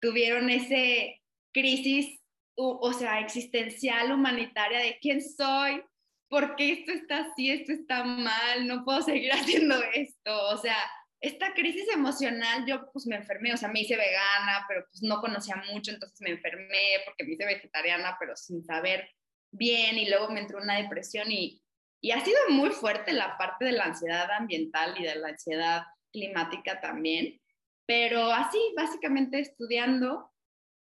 [0.00, 2.20] tuvieron ese crisis
[2.56, 5.82] o, sea, existencial, humanitaria, de quién soy,
[6.28, 10.48] por qué esto está así, esto está mal, no puedo seguir haciendo esto.
[10.48, 10.76] O sea,
[11.20, 15.20] esta crisis emocional, yo pues me enfermé, o sea, me hice vegana, pero pues no
[15.20, 19.08] conocía mucho, entonces me enfermé porque me hice vegetariana, pero sin saber
[19.50, 21.62] bien, y luego me entró una depresión y,
[22.00, 25.84] y ha sido muy fuerte la parte de la ansiedad ambiental y de la ansiedad
[26.12, 27.40] climática también,
[27.86, 30.32] pero así, básicamente estudiando,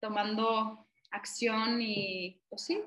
[0.01, 0.82] tomando
[1.13, 2.81] acción y, pues sí,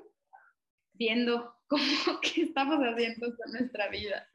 [0.93, 1.83] viendo cómo
[2.21, 4.27] qué estamos haciendo con nuestra vida.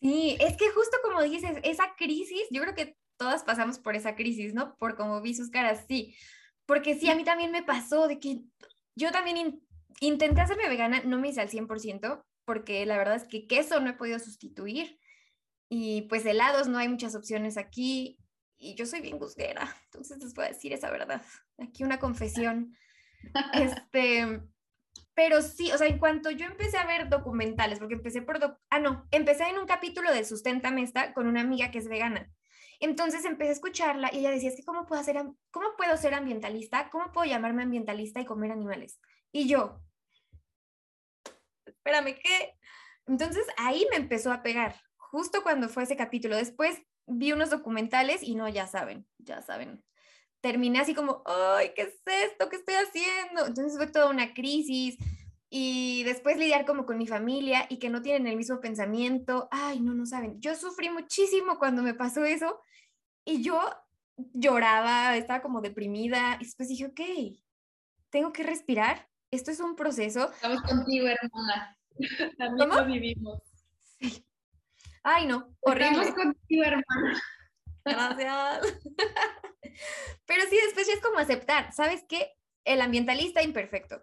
[0.00, 4.16] Sí, es que justo como dices, esa crisis, yo creo que todas pasamos por esa
[4.16, 4.76] crisis, ¿no?
[4.76, 6.14] Por como vi sus caras, sí.
[6.66, 8.40] Porque sí, a mí también me pasó de que
[8.96, 9.62] yo también
[10.00, 13.90] intenté hacerme vegana, no me hice al 100%, porque la verdad es que queso no
[13.90, 14.98] he podido sustituir.
[15.70, 18.18] Y pues helados, no hay muchas opciones aquí.
[18.58, 21.22] Y yo soy bien gusguera, entonces les voy a decir esa verdad.
[21.58, 22.76] Aquí una confesión.
[23.52, 24.40] Este,
[25.14, 28.78] pero sí, o sea, en cuanto yo empecé a ver documentales, porque empecé por, ah,
[28.80, 32.30] no, empecé en un capítulo de Sustenta Mesta con una amiga que es vegana.
[32.80, 35.16] Entonces empecé a escucharla y ella decía, es que ¿cómo puedo, hacer,
[35.50, 36.90] ¿cómo puedo ser ambientalista?
[36.90, 39.00] ¿Cómo puedo llamarme ambientalista y comer animales?
[39.30, 39.80] Y yo,
[41.64, 42.54] espérame, ¿qué?
[43.06, 46.36] Entonces ahí me empezó a pegar, justo cuando fue ese capítulo.
[46.36, 49.84] Después vi unos documentales y no, ya saben, ya saben,
[50.44, 52.50] terminé así como, ay, ¿qué es esto?
[52.50, 53.46] ¿Qué estoy haciendo?
[53.46, 54.98] Entonces fue toda una crisis
[55.48, 59.48] y después lidiar como con mi familia y que no tienen el mismo pensamiento.
[59.50, 60.38] Ay, no, no saben.
[60.42, 62.60] Yo sufrí muchísimo cuando me pasó eso
[63.24, 63.58] y yo
[64.34, 67.00] lloraba, estaba como deprimida y después dije, ok,
[68.10, 69.08] tengo que respirar.
[69.30, 70.30] Esto es un proceso.
[70.30, 71.78] Estamos contigo, hermana.
[72.36, 73.40] También lo vivimos.
[73.98, 74.26] Sí.
[75.02, 76.02] Ay, no, horrible.
[76.02, 77.22] Estamos contigo, hermana.
[77.86, 78.78] Gracias.
[80.26, 82.32] Pero sí, después ya es como aceptar, ¿sabes qué?
[82.64, 84.02] El ambientalista imperfecto.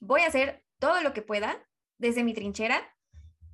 [0.00, 1.64] Voy a hacer todo lo que pueda
[1.98, 2.82] desde mi trinchera.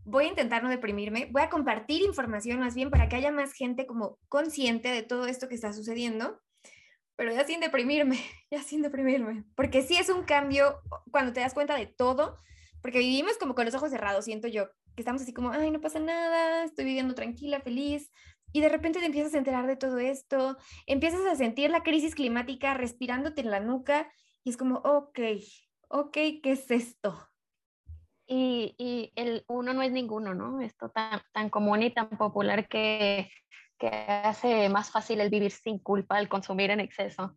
[0.05, 1.29] Voy a intentar no deprimirme.
[1.31, 5.27] Voy a compartir información más bien para que haya más gente como consciente de todo
[5.27, 6.41] esto que está sucediendo.
[7.17, 8.19] Pero ya sin deprimirme,
[8.51, 9.45] ya sin deprimirme.
[9.55, 10.81] Porque sí es un cambio
[11.11, 12.37] cuando te das cuenta de todo.
[12.81, 15.81] Porque vivimos como con los ojos cerrados, siento yo, que estamos así como, ay, no
[15.81, 18.11] pasa nada, estoy viviendo tranquila, feliz,
[18.53, 20.57] y de repente te empiezas a enterar de todo esto,
[20.87, 24.11] empiezas a sentir la crisis climática respirándote en la nuca
[24.45, 25.19] y es como, ok,
[25.89, 27.29] ok, ¿qué es esto?
[28.27, 30.61] Y, y el uno no es ninguno, ¿no?
[30.61, 33.31] Esto tan, tan común y tan popular que,
[33.79, 37.37] que hace más fácil el vivir sin culpa, el consumir en exceso.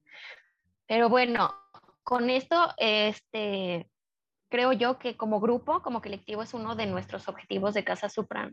[0.88, 1.54] Pero bueno,
[2.04, 3.91] con esto, este,
[4.52, 8.52] creo yo que como grupo, como colectivo, es uno de nuestros objetivos de Casa Supra,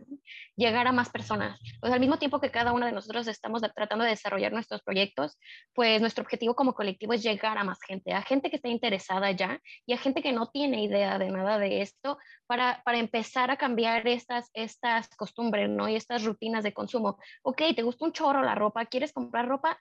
[0.57, 1.59] llegar a más personas.
[1.81, 5.37] Pues al mismo tiempo que cada uno de nosotros estamos tratando de desarrollar nuestros proyectos,
[5.75, 9.33] pues nuestro objetivo como colectivo es llegar a más gente, a gente que esté interesada
[9.33, 13.51] ya y a gente que no tiene idea de nada de esto, para, para empezar
[13.51, 15.89] a cambiar estas, estas costumbres, ¿no?
[15.89, 17.19] Y estas rutinas de consumo.
[17.43, 19.79] Ok, te gusta un chorro la ropa, quieres comprar ropa,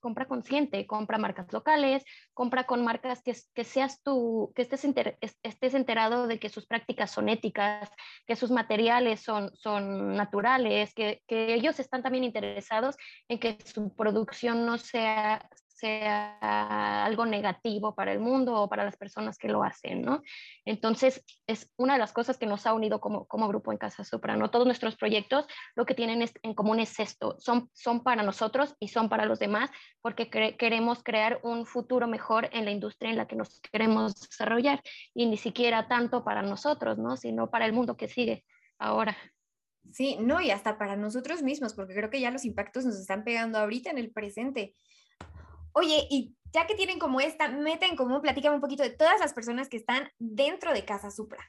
[0.00, 4.86] compra consciente, compra marcas locales, compra con marcas que, que seas tú, que estés,
[5.42, 7.90] estés enterado de que sus prácticas son éticas,
[8.26, 12.96] que sus materiales son, son naturales, que, que ellos están también interesados
[13.28, 18.96] en que su producción no sea sea algo negativo para el mundo o para las
[18.96, 20.22] personas que lo hacen, ¿no?
[20.64, 24.04] Entonces, es una de las cosas que nos ha unido como, como grupo en Casa
[24.04, 24.50] Supra, ¿no?
[24.50, 28.88] Todos nuestros proyectos lo que tienen en común es esto, son, son para nosotros y
[28.88, 29.70] son para los demás
[30.02, 34.82] porque queremos crear un futuro mejor en la industria en la que nos queremos desarrollar
[35.14, 37.16] y ni siquiera tanto para nosotros, ¿no?
[37.16, 38.44] Sino para el mundo que sigue
[38.78, 39.16] ahora.
[39.92, 43.24] Sí, no, y hasta para nosotros mismos, porque creo que ya los impactos nos están
[43.24, 44.74] pegando ahorita en el presente.
[45.72, 49.20] Oye, y ya que tienen como esta meta en común, platícame un poquito de todas
[49.20, 51.44] las personas que están dentro de Casa Supra.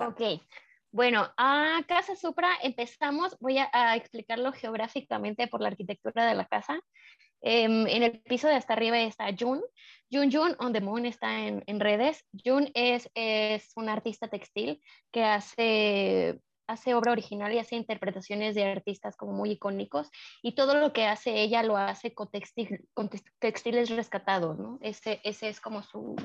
[0.00, 0.20] Ok,
[0.90, 6.80] bueno, a Casa Supra empezamos, voy a, explicarlo geográficamente por la arquitectura de la casa.
[7.42, 9.62] Em, en el piso de hasta arriba está Jun.
[10.10, 12.24] Jun Jun on the Moon está en, en redes.
[12.44, 14.80] Jun es, es un artista textil
[15.12, 20.10] que hace hace obra original y hace interpretaciones de artistas como muy icónicos
[20.42, 24.78] y todo lo que hace ella lo hace con, textiles rescatados, ¿no?
[24.82, 26.16] Ese, ese es como su,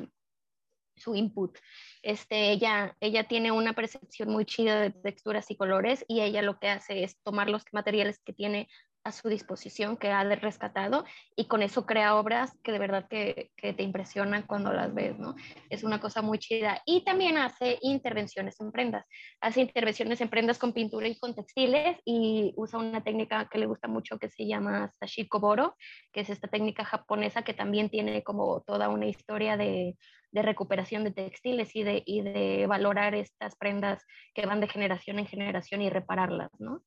[0.96, 1.58] su input.
[2.02, 6.60] Este, ella, ella tiene una percepción muy chida de texturas y colores y ella lo
[6.60, 8.70] que hace es tomar los materiales que tiene
[9.04, 13.52] a su disposición que ha rescatado y con eso crea obras que de verdad que,
[13.58, 15.36] que, te impresionan cuando las ves, ¿no?
[15.70, 16.82] Es una cosa muy chida.
[16.86, 19.06] Y también hace intervenciones en prendas.
[19.40, 23.66] Hace intervenciones en prendas con pintura y con textiles y usa una técnica que le
[23.66, 25.76] gusta mucho que se llama Sashiko Boro,
[26.12, 29.96] que es esta técnica japonesa que también tiene como toda una historia de,
[30.32, 35.20] de recuperación de textiles y de, y de valorar estas prendas que van de generación
[35.20, 36.84] en generación y repararlas, ¿no?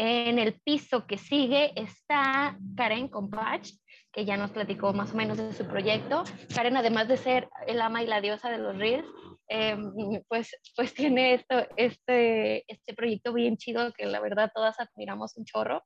[0.00, 3.68] En el piso que sigue está Karen Compach,
[4.12, 6.22] que ya nos platicó más o menos de su proyecto.
[6.54, 9.08] Karen, además de ser el ama y la diosa de los reels,
[9.48, 9.92] em,
[10.28, 15.44] pues, pues tiene esto, este, este proyecto bien chido que la verdad todas admiramos un
[15.44, 15.82] chorro,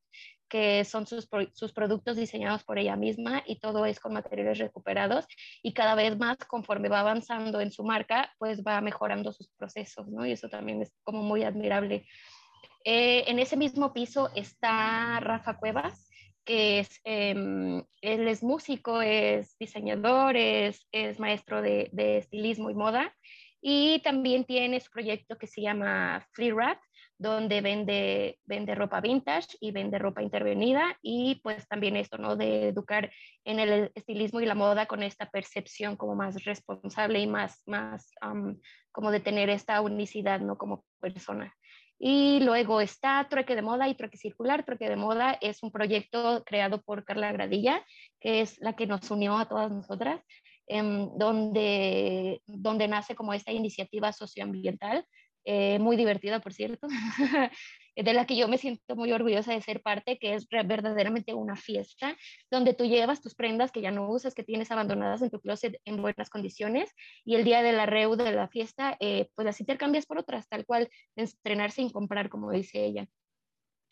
[0.46, 5.25] que son sus, sus productos diseñados por ella misma y todo es con materiales recuperados
[5.62, 10.07] y cada vez más conforme va avanzando en su marca, pues va mejorando sus procesos,
[10.09, 10.27] ¿no?
[10.27, 12.05] Y eso también es como muy admirable
[12.85, 16.09] eh, en ese mismo piso está Rafa Cuevas,
[16.45, 20.87] que es, em, él es músico, es diseñador, es,
[21.18, 23.14] maestro de, estilismo y moda.
[23.61, 26.81] Y también tiene su proyecto que se llama Free Rat,
[27.16, 32.35] donde vende, vende ropa vintage y vende ropa intervenida y pues también esto, ¿no?
[32.35, 33.12] De educar
[33.45, 38.11] en el estilismo y la moda con esta percepción como más responsable y más, más
[38.90, 40.59] como de tener esta unicidad, ¿no?
[40.59, 41.55] Como persona.
[42.04, 44.64] Y luego está Trueque de Moda y Trueque Circular.
[44.64, 47.80] Trueque de Moda es un proyecto creado por Carla Gradilla,
[48.18, 50.20] que es la que nos unió a todas nosotras,
[50.66, 55.06] em, donde, donde nace como esta iniciativa socioambiental,
[55.44, 56.88] eh, muy divertida, por cierto,
[57.96, 61.57] de la que yo me siento muy orgullosa de ser parte, que es verdaderamente una
[61.57, 62.16] fiesta,
[62.50, 65.76] donde tú llevas tus prendas que ya no usas, que tienes abandonadas en tu closet
[65.85, 66.90] en buenas condiciones,
[67.24, 70.48] y el día de la reu de la fiesta, eh, pues las intercambias por otras,
[70.48, 73.07] tal cual, estrenar sin comprar, como dice ella.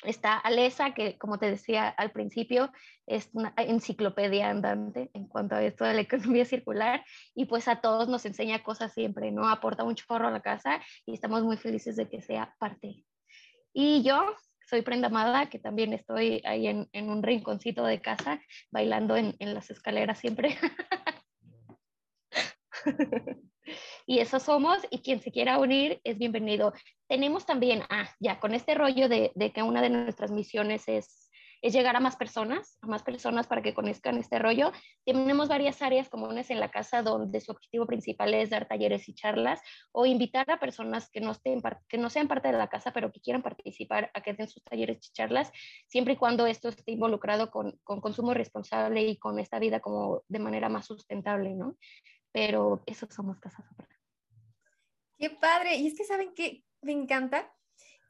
[0.03, 2.73] Está Alesa, que como te decía al principio,
[3.07, 7.83] es una enciclopedia andante en cuanto a esto de la economía circular y pues a
[7.83, 9.47] todos nos enseña cosas siempre, ¿no?
[9.47, 13.05] Aporta un chorro a la casa y estamos muy felices de que sea parte
[13.73, 14.37] y yo
[14.71, 19.35] soy Prenda Amada, que también estoy ahí en, en un rinconcito de casa, bailando en,
[19.41, 20.57] en las escaleras siempre.
[24.07, 26.73] y eso somos, y quien se quiera unir es bienvenido.
[27.09, 31.30] Tenemos también, ah, ya, con este rollo de, de que una de nuestras misiones es
[31.63, 34.73] es llegar a más personas, a más personas para que conozcan este rollo.
[35.05, 39.15] Tenemos varias áreas comunes en la casa donde su objetivo principal es dar talleres y
[39.15, 39.61] charlas
[39.93, 43.13] o invitar a personas que no, estén, que no sean parte de la casa, pero
[43.13, 45.53] que quieran participar a que den sus talleres y charlas,
[45.89, 50.23] siempre y cuando esto esté involucrado con, con consumo responsable y con esta vida como
[50.29, 51.77] de manera más sustentable, ¿no?
[52.33, 53.89] Pero eso somos Casa Sopra.
[55.19, 55.77] Qué padre.
[55.77, 57.53] Y es que saben que me encanta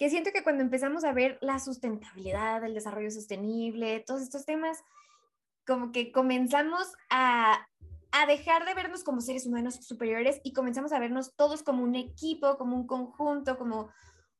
[0.00, 4.78] que siento que cuando empezamos a ver la sustentabilidad, el desarrollo sostenible, todos estos temas,
[5.66, 7.68] como que comenzamos a,
[8.10, 11.96] a dejar de vernos como seres humanos superiores y comenzamos a vernos todos como un
[11.96, 13.90] equipo, como un conjunto, como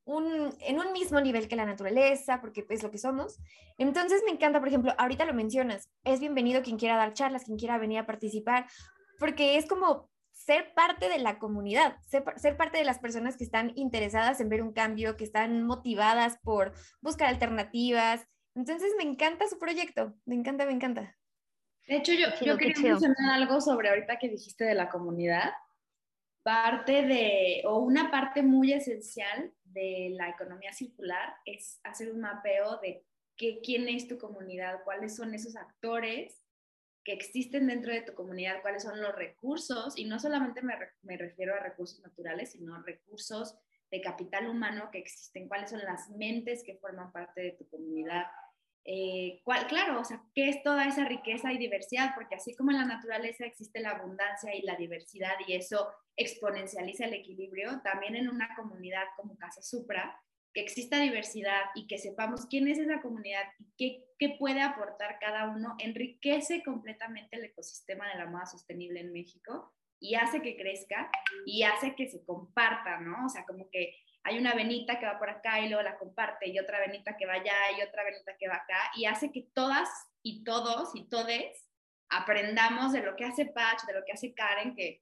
[0.06, 3.38] un, en un mismo nivel que la naturaleza, porque es lo que somos.
[3.76, 7.58] Entonces me encanta, por ejemplo, ahorita lo mencionas, es bienvenido quien quiera dar charlas, quien
[7.58, 8.66] quiera venir a participar,
[9.18, 10.09] porque es como
[10.40, 14.62] ser parte de la comunidad, ser, parte de las personas que están interesadas en ver
[14.62, 16.72] un cambio, que están motivadas por
[17.02, 18.26] buscar alternativas.
[18.54, 21.16] Entonces me encanta su proyecto, me encanta, me encanta.
[21.86, 25.52] De hecho, yo, yo quería mencionar algo sobre ahorita que dijiste de la comunidad.
[26.42, 32.78] Parte de, o una parte muy esencial de la economía circular es hacer un mapeo
[32.78, 33.04] de
[33.36, 36.39] qué, quién es tu comunidad, cuáles son esos actores
[37.04, 41.16] que existen dentro de tu comunidad, cuáles son los recursos, y no solamente me, me
[41.16, 43.58] refiero a recursos naturales, sino recursos
[43.90, 48.26] de capital humano que existen, cuáles son las mentes que forman parte de tu comunidad.
[48.84, 52.12] Eh, cuál, claro, o sea, ¿qué es toda esa riqueza y diversidad?
[52.14, 57.04] Porque así como en la naturaleza existe la abundancia y la diversidad y eso exponencializa
[57.04, 60.18] el equilibrio, también en una comunidad como Casa Supra,
[60.52, 65.18] que exista diversidad y que sepamos quién es esa comunidad y qué, qué puede aportar
[65.20, 70.56] cada uno, enriquece completamente el ecosistema de la moda sostenible en México y hace que
[70.56, 71.10] crezca
[71.46, 73.26] y hace que se comparta, ¿no?
[73.26, 73.94] O sea, como que
[74.24, 77.26] hay una venita que va por acá y luego la comparte y otra venita que
[77.26, 79.88] va allá y otra venita que va acá y hace que todas
[80.22, 81.68] y todos y todes
[82.08, 85.00] aprendamos de lo que hace Patch, de lo que hace Karen, que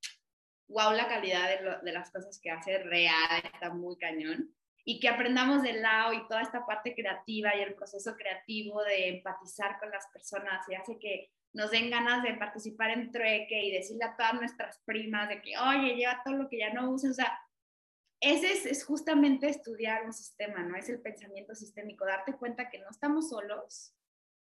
[0.68, 4.54] wow, la calidad de, de las cosas que hace real, está muy cañón
[4.88, 9.10] y que aprendamos del lado y toda esta parte creativa y el proceso creativo de
[9.10, 13.70] empatizar con las personas y hace que nos den ganas de participar en trueque y
[13.70, 17.10] decirle a todas nuestras primas de que, oye, lleva todo lo que ya no usas.
[17.10, 17.38] O sea,
[18.18, 20.74] ese es, es, justamente estudiar un sistema, ¿no?
[20.74, 23.94] Es el pensamiento sistémico, darte cuenta que no estamos solos,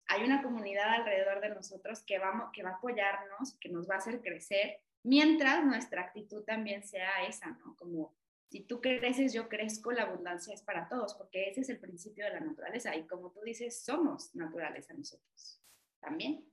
[0.08, 3.96] hay una comunidad alrededor de nosotros que, vamos, que va a apoyarnos, que nos va
[3.96, 7.76] a hacer crecer, mientras nuestra actitud también sea esa, ¿no?
[7.76, 8.16] Como
[8.50, 12.26] si tú creces, yo crezco, la abundancia es para todos, porque ese es el principio
[12.26, 12.96] de la naturaleza.
[12.96, 15.62] Y como tú dices, somos naturaleza nosotros
[16.00, 16.50] también.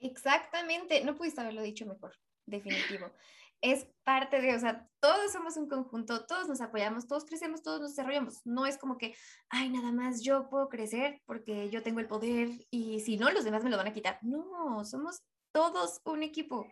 [0.00, 2.14] Exactamente, no pudiste haberlo dicho mejor,
[2.46, 3.10] definitivo.
[3.60, 7.80] es parte de, o sea, todos somos un conjunto, todos nos apoyamos, todos crecemos, todos
[7.80, 8.44] nos desarrollamos.
[8.46, 9.14] No es como que,
[9.48, 13.44] ay, nada más yo puedo crecer porque yo tengo el poder y si no, los
[13.44, 14.18] demás me lo van a quitar.
[14.22, 15.22] No, somos
[15.52, 16.66] todos un equipo.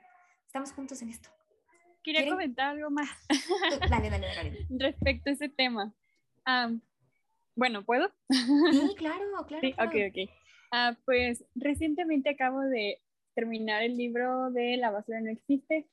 [0.46, 1.28] Estamos juntos en esto.
[2.06, 3.10] Quería comentar algo más.
[3.90, 4.66] Dale, dale, dale.
[4.70, 5.92] Respecto a ese tema.
[7.56, 8.12] bueno, ¿puedo?
[8.30, 8.38] Sí,
[8.96, 9.60] claro, claro.
[9.60, 10.30] Sí, ok, ok.
[10.70, 13.00] Ah, pues recientemente acabo de
[13.34, 15.88] terminar el libro de La basura no existe.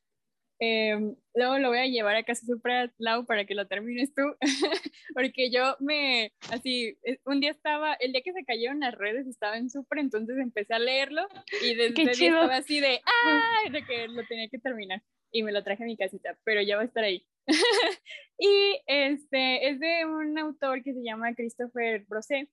[0.60, 4.22] Em, luego lo voy a llevar a casa Supra Lau para que lo termines tú,
[5.16, 9.26] porque yo me, así, eh, un día estaba, el día que se cayeron las redes
[9.26, 11.28] estaba en Supra, entonces empecé a leerlo
[11.64, 13.72] y desde ese día estaba así de, ¡ay!
[13.72, 15.02] de que lo tenía que terminar
[15.34, 17.26] y me lo traje a mi casita, pero ya va a estar ahí.
[18.38, 22.50] y este es de un autor que se llama Christopher Brosset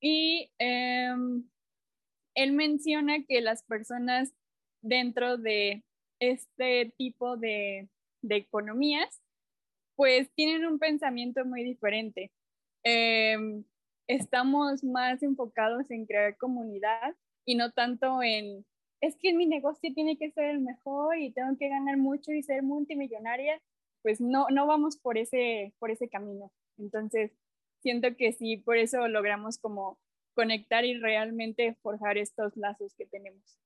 [0.00, 1.48] y em,
[2.34, 4.32] él menciona que las personas
[4.82, 5.84] dentro de
[6.20, 7.88] este tipo de,
[8.28, 9.22] economías,
[9.96, 12.32] pues tienen un pensamiento muy diferente.
[12.84, 13.64] Em,
[14.08, 18.64] estamos más enfocados en crear comunidad y no tanto en,
[19.00, 22.42] es que mi negocio tiene que ser el mejor y tengo que ganar mucho y
[22.42, 23.60] ser multimillonaria,
[24.02, 26.52] pues no, no vamos por ese, por ese camino.
[26.78, 27.32] Entonces,
[27.80, 29.98] siento que sí, por eso logramos como
[30.34, 33.58] conectar y realmente forjar estos lazos que tenemos.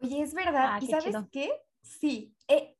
[0.00, 0.70] Oye, es verdad.
[0.72, 1.50] Ah, ¿Y sabes qué?
[1.82, 2.34] Sí.
[2.48, 2.76] Eh,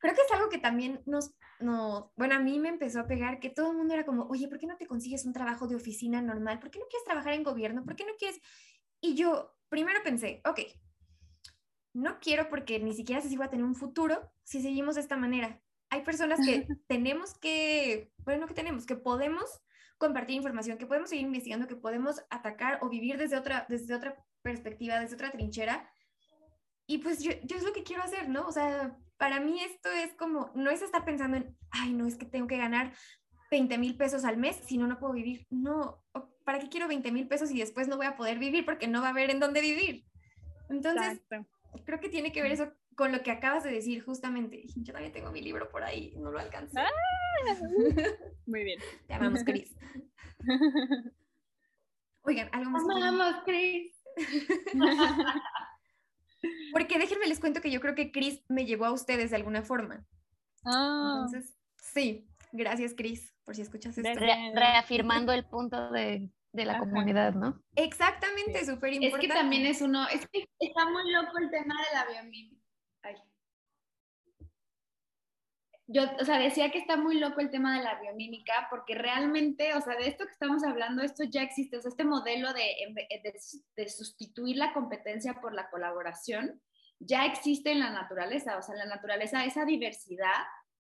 [0.00, 3.40] creo que es algo que también nos, no, bueno, a mí me empezó a pegar
[3.40, 5.76] que todo el mundo era como, oye, ¿por qué no te consigues un trabajo de
[5.76, 6.60] oficina normal?
[6.60, 7.84] ¿Por qué no quieres trabajar en gobierno?
[7.84, 8.40] ¿Por qué no quieres?
[9.04, 10.60] Y yo primero pensé, ok,
[11.92, 15.02] no quiero porque ni siquiera sé si voy a tener un futuro si seguimos de
[15.02, 15.60] esta manera.
[15.90, 19.44] Hay personas que tenemos que, bueno, que tenemos, que podemos
[19.98, 24.16] compartir información, que podemos seguir investigando, que podemos atacar o vivir desde otra, desde otra
[24.40, 25.86] perspectiva, desde otra trinchera.
[26.86, 28.46] Y pues yo, yo es lo que quiero hacer, ¿no?
[28.46, 32.16] O sea, para mí esto es como, no es estar pensando en, ay, no, es
[32.16, 32.94] que tengo que ganar
[33.50, 35.46] 20 mil pesos al mes, si no, no puedo vivir.
[35.50, 36.02] No,
[36.44, 39.00] ¿para qué quiero 20 mil pesos y después no voy a poder vivir porque no
[39.00, 40.04] va a haber en dónde vivir?
[40.68, 41.20] Entonces,
[41.84, 44.64] creo que tiene que ver eso con lo que acabas de decir justamente.
[44.76, 46.78] Yo también tengo mi libro por ahí, no lo alcancé.
[46.78, 46.88] Ah,
[48.46, 48.80] muy bien.
[49.06, 49.74] Te amamos, Cris.
[52.22, 52.82] Oigan, algo más.
[52.82, 53.94] Amamos, Cris.
[56.72, 59.62] Porque déjenme les cuento que yo creo que Cris me llevó a ustedes de alguna
[59.62, 60.06] forma.
[60.64, 61.24] Ah.
[61.24, 64.20] Entonces, sí, gracias Cris, por si escuchas esto.
[64.54, 67.62] reafirmando el punto de, de la comunidad, ¿no?
[67.74, 69.26] Exactamente, súper importante.
[69.26, 72.60] Es que también es uno, es que está muy loco el tema de la biomímica.
[75.86, 79.74] Yo, o sea, decía que está muy loco el tema de la biomímica porque realmente,
[79.74, 82.74] o sea, de esto que estamos hablando, esto ya existe, o sea, este modelo de,
[82.94, 83.40] de,
[83.76, 86.62] de sustituir la competencia por la colaboración
[87.00, 90.44] ya existe en la naturaleza, o sea, en la naturaleza esa diversidad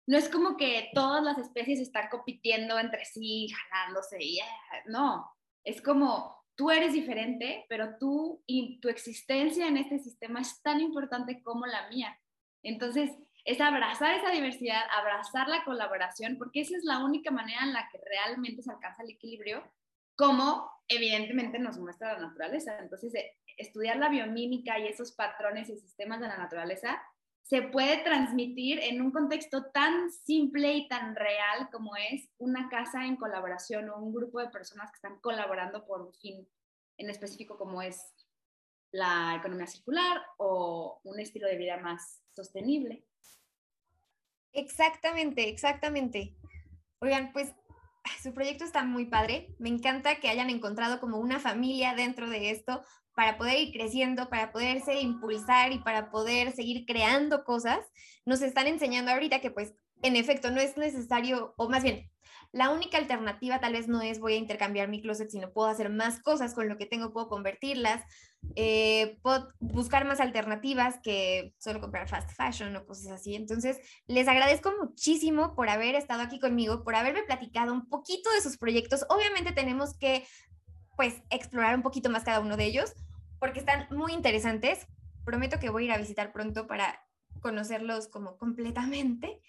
[0.08, 4.40] no es como que todas las especies están compitiendo entre sí, jalándose, y,
[4.86, 5.32] no,
[5.64, 10.80] es como tú eres diferente, pero tú y tu existencia en este sistema es tan
[10.80, 12.18] importante como la mía.
[12.64, 13.12] Entonces,
[13.44, 17.88] es abrazar esa diversidad, abrazar la colaboración, porque esa es la única manera en la
[17.92, 19.64] que realmente se alcanza el equilibrio
[20.16, 22.78] como evidentemente nos muestra la naturaleza.
[22.80, 27.02] Entonces, eh, estudiar la biomímica y esos patrones y sistemas de la naturaleza
[27.46, 33.06] se puede transmitir en un contexto tan simple y tan real como es una casa
[33.06, 36.48] en colaboración o un grupo de personas que están colaborando por un fin
[36.98, 38.02] en específico como es
[38.92, 43.06] la economía circular o un estilo de vida más sostenible.
[44.52, 46.36] Exactamente, exactamente.
[47.00, 47.54] Oigan, pues
[48.24, 49.54] su proyecto está muy padre.
[49.60, 52.84] Me encanta que hayan encontrado como una familia dentro de esto
[53.16, 57.80] para poder ir creciendo, para poderse impulsar y para poder seguir creando cosas.
[58.26, 62.10] Nos están enseñando ahorita que pues en efecto no es necesario, o más bien,
[62.52, 65.90] la única alternativa tal vez no es voy a intercambiar mi closet, sino puedo hacer
[65.90, 68.02] más cosas con lo que tengo, puedo convertirlas,
[68.56, 73.36] eh, puedo buscar más alternativas que solo comprar fast fashion o cosas así.
[73.36, 78.42] Entonces, les agradezco muchísimo por haber estado aquí conmigo, por haberme platicado un poquito de
[78.42, 79.06] sus proyectos.
[79.10, 80.26] Obviamente tenemos que,
[80.96, 82.94] pues, explorar un poquito más cada uno de ellos,
[83.40, 84.88] porque están muy interesantes.
[85.24, 87.06] Prometo que voy a ir a visitar pronto para
[87.42, 89.42] conocerlos como completamente.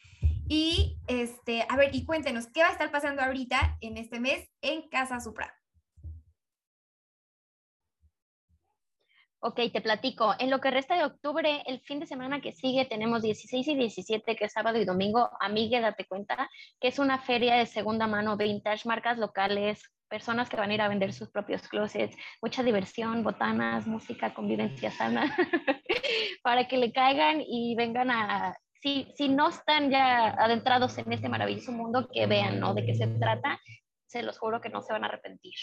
[0.49, 4.49] Y este, a ver, y cuéntenos, ¿qué va a estar pasando ahorita en este mes
[4.61, 5.55] en Casa Supra?
[9.41, 10.35] Ok, te platico.
[10.39, 13.77] En lo que resta de octubre, el fin de semana que sigue, tenemos 16 y
[13.77, 15.31] 17, que es sábado y domingo.
[15.41, 20.57] Amigue, date cuenta, que es una feria de segunda mano, vintage, marcas locales, personas que
[20.57, 25.37] van a ir a vender sus propios closets, mucha diversión, botanas, música, convivencia sana,
[26.43, 31.29] para que le caigan y vengan a si, si no están ya adentrados en este
[31.29, 32.75] maravilloso mundo, que vean, ¿no?
[32.75, 33.59] De qué se trata,
[34.07, 35.55] se los juro que no se van a arrepentir.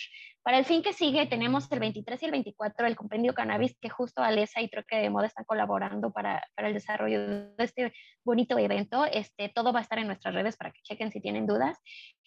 [0.43, 3.89] Para el fin que sigue, tenemos el 23 y el 24 el compendio cannabis, que
[3.89, 8.57] justo Alesa y Troque de Moda están colaborando para, para, el desarrollo de este bonito
[8.57, 9.05] evento.
[9.05, 11.79] Este, todo va a estar en nuestras redes para que chequen si tienen dudas.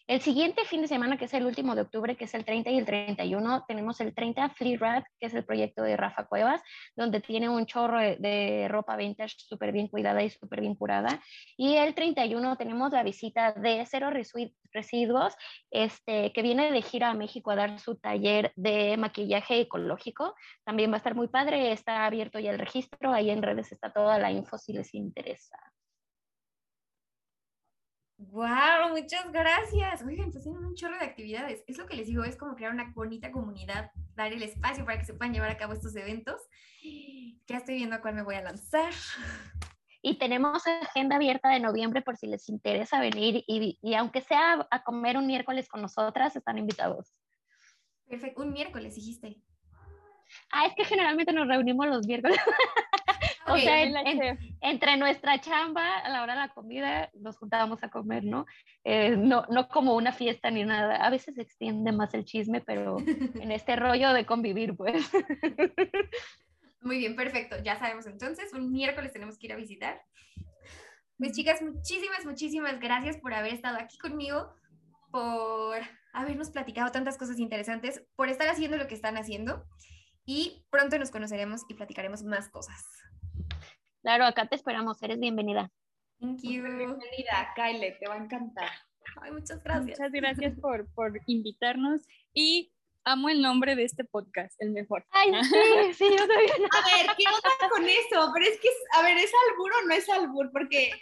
[0.09, 2.70] El siguiente fin de semana, que es el último de octubre, que es el 30
[2.70, 6.62] y el 31, tenemos el 30 Flea Rat, que es el proyecto de Rafa Cuevas,
[6.94, 11.20] donde tiene un chorro de ropa vintage súper bien cuidada y súper bien curada.
[11.57, 14.11] Y el 31 tenemos la visita de Cero
[14.72, 15.34] Residuos,
[15.72, 20.36] este, que viene de gira a México a dar su taller de maquillaje ecológico.
[20.62, 23.92] También va a estar muy padre, está abierto ya el registro, ahí en redes está
[23.92, 25.59] toda la info si les interesa.
[28.19, 30.03] Wow, muchas gracias.
[30.03, 31.62] Oigan, pues tienen un chorro de actividades.
[31.67, 34.99] Es lo que les digo, es como crear una bonita comunidad, dar el espacio para
[34.99, 36.41] que se puedan llevar a cabo estos eventos.
[37.47, 38.93] Ya estoy viendo a cuál me voy a lanzar.
[40.01, 44.67] Y tenemos agenda abierta de noviembre por si les interesa venir y, y aunque sea
[44.71, 47.12] a comer un miércoles con nosotras, están invitados.
[48.09, 49.43] Perfecto, un miércoles dijiste.
[50.51, 52.39] Ah, es que generalmente nos reunimos los miércoles.
[53.49, 53.82] o sea,
[54.61, 58.47] entre nuestra chamba, a la hora de la comida, nos juntábamos a comer, ¿no?
[58.84, 60.97] Eh, no, no como una fiesta ni nada.
[60.97, 62.97] A veces se extiende más el chisme, pero
[63.40, 65.11] en este rollo de convivir, pues.
[66.80, 67.57] Muy bien, perfecto.
[67.62, 70.03] Ya sabemos entonces, un miércoles tenemos que ir a visitar.
[71.18, 74.55] Pues chicas, muchísimas, muchísimas gracias por haber estado aquí conmigo,
[75.11, 75.78] por
[76.12, 79.64] habernos platicado tantas cosas interesantes, por estar haciendo lo que están haciendo
[80.26, 82.84] y pronto nos conoceremos y platicaremos más cosas.
[84.07, 85.68] Claro, acá te esperamos, eres bienvenida.
[86.20, 86.62] Thank you.
[86.62, 88.70] Bienvenida, Kyle, te va a encantar.
[89.20, 89.98] Ay, muchas gracias.
[89.98, 92.02] Muchas gracias por, por invitarnos
[92.32, 95.04] y amo el nombre de este podcast, el mejor.
[95.11, 96.50] Ay, sí, sí, yo también.
[96.72, 98.30] A ver, ¿qué onda con eso?
[98.32, 100.52] Pero es que, a ver, ¿es albur o no es albur?
[100.52, 100.92] Porque,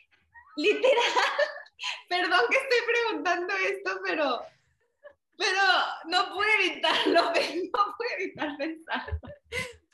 [0.57, 1.13] literal,
[2.09, 4.41] perdón que estoy preguntando esto, pero,
[5.37, 5.63] pero
[6.07, 7.23] no pude evitarlo,
[7.75, 9.21] no pude evitar pensar.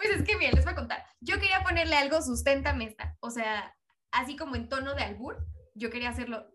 [0.00, 1.04] Pues es que bien, les voy a contar.
[1.20, 3.76] Yo quería ponerle algo sustenta mesa, o sea,
[4.10, 6.46] así como en tono de albur, yo quería hacerlo.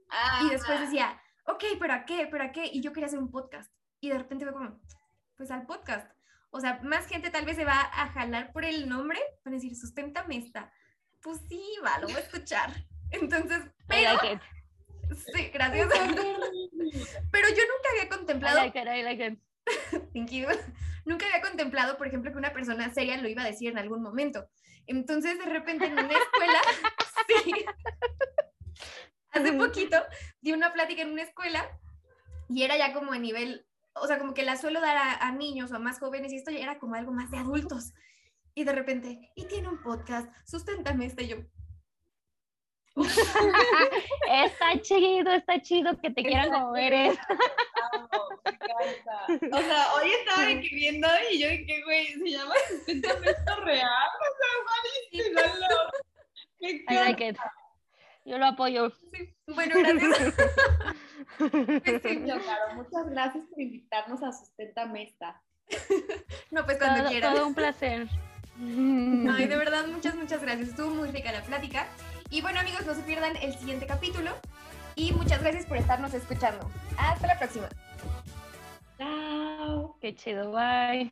[0.44, 2.28] Y después decía, ok, pero ¿a qué?
[2.30, 2.66] ¿Pero a qué?
[2.66, 3.72] Y yo quería hacer un podcast.
[4.02, 4.82] Y de repente fue como,
[5.38, 6.12] pues al podcast.
[6.50, 9.58] O sea, más gente tal vez se va a jalar por el nombre, van a
[9.58, 10.72] decir, sustenta mesa.
[11.22, 12.72] Pues sí, va, lo voy a escuchar.
[13.12, 14.20] Entonces, pero...
[15.36, 15.88] Sí, gracias.
[17.32, 18.58] pero yo nunca había contemplado...
[18.58, 19.40] I like it, I like it.
[20.14, 20.48] Thank you.
[21.06, 24.02] Nunca había contemplado, por ejemplo, que una persona seria lo iba a decir en algún
[24.02, 24.50] momento.
[24.88, 26.60] Entonces, de repente, en una escuela,
[27.28, 27.66] sí.
[29.32, 29.98] Hace poquito
[30.42, 31.80] di una plática en una escuela
[32.50, 35.32] y era ya como a nivel, o sea, como que la suelo dar a, a
[35.32, 37.94] niños o a más jóvenes y esto ya era como algo más de adultos.
[38.54, 41.38] Y de repente, y tiene un podcast, susténtame este yo.
[44.32, 47.18] está chido, está chido que te quieran como eres.
[49.52, 54.10] O sea, hoy estaba viendo y yo dije, güey, se llama Susténtame esto real.
[54.20, 54.26] O
[55.12, 55.46] sea,
[56.60, 57.38] Me I like it.
[58.26, 58.90] Yo lo apoyo.
[59.12, 59.34] Sí.
[59.48, 60.34] Bueno, gracias.
[61.38, 65.42] Sí, claro, muchas gracias por invitarnos a Sustenta Mesta.
[66.52, 67.34] no, pues cuando todo, quieras.
[67.34, 68.08] Todo un placer.
[68.58, 70.70] Ay, de verdad, muchas, muchas gracias.
[70.70, 71.88] Estuvo muy rica la plática.
[72.30, 74.32] Y bueno, amigos, no se pierdan el siguiente capítulo.
[74.96, 76.70] Y muchas gracias por estarnos escuchando.
[76.98, 77.68] Hasta la próxima.
[78.98, 79.98] Chao.
[80.02, 81.12] Qué chido, bye.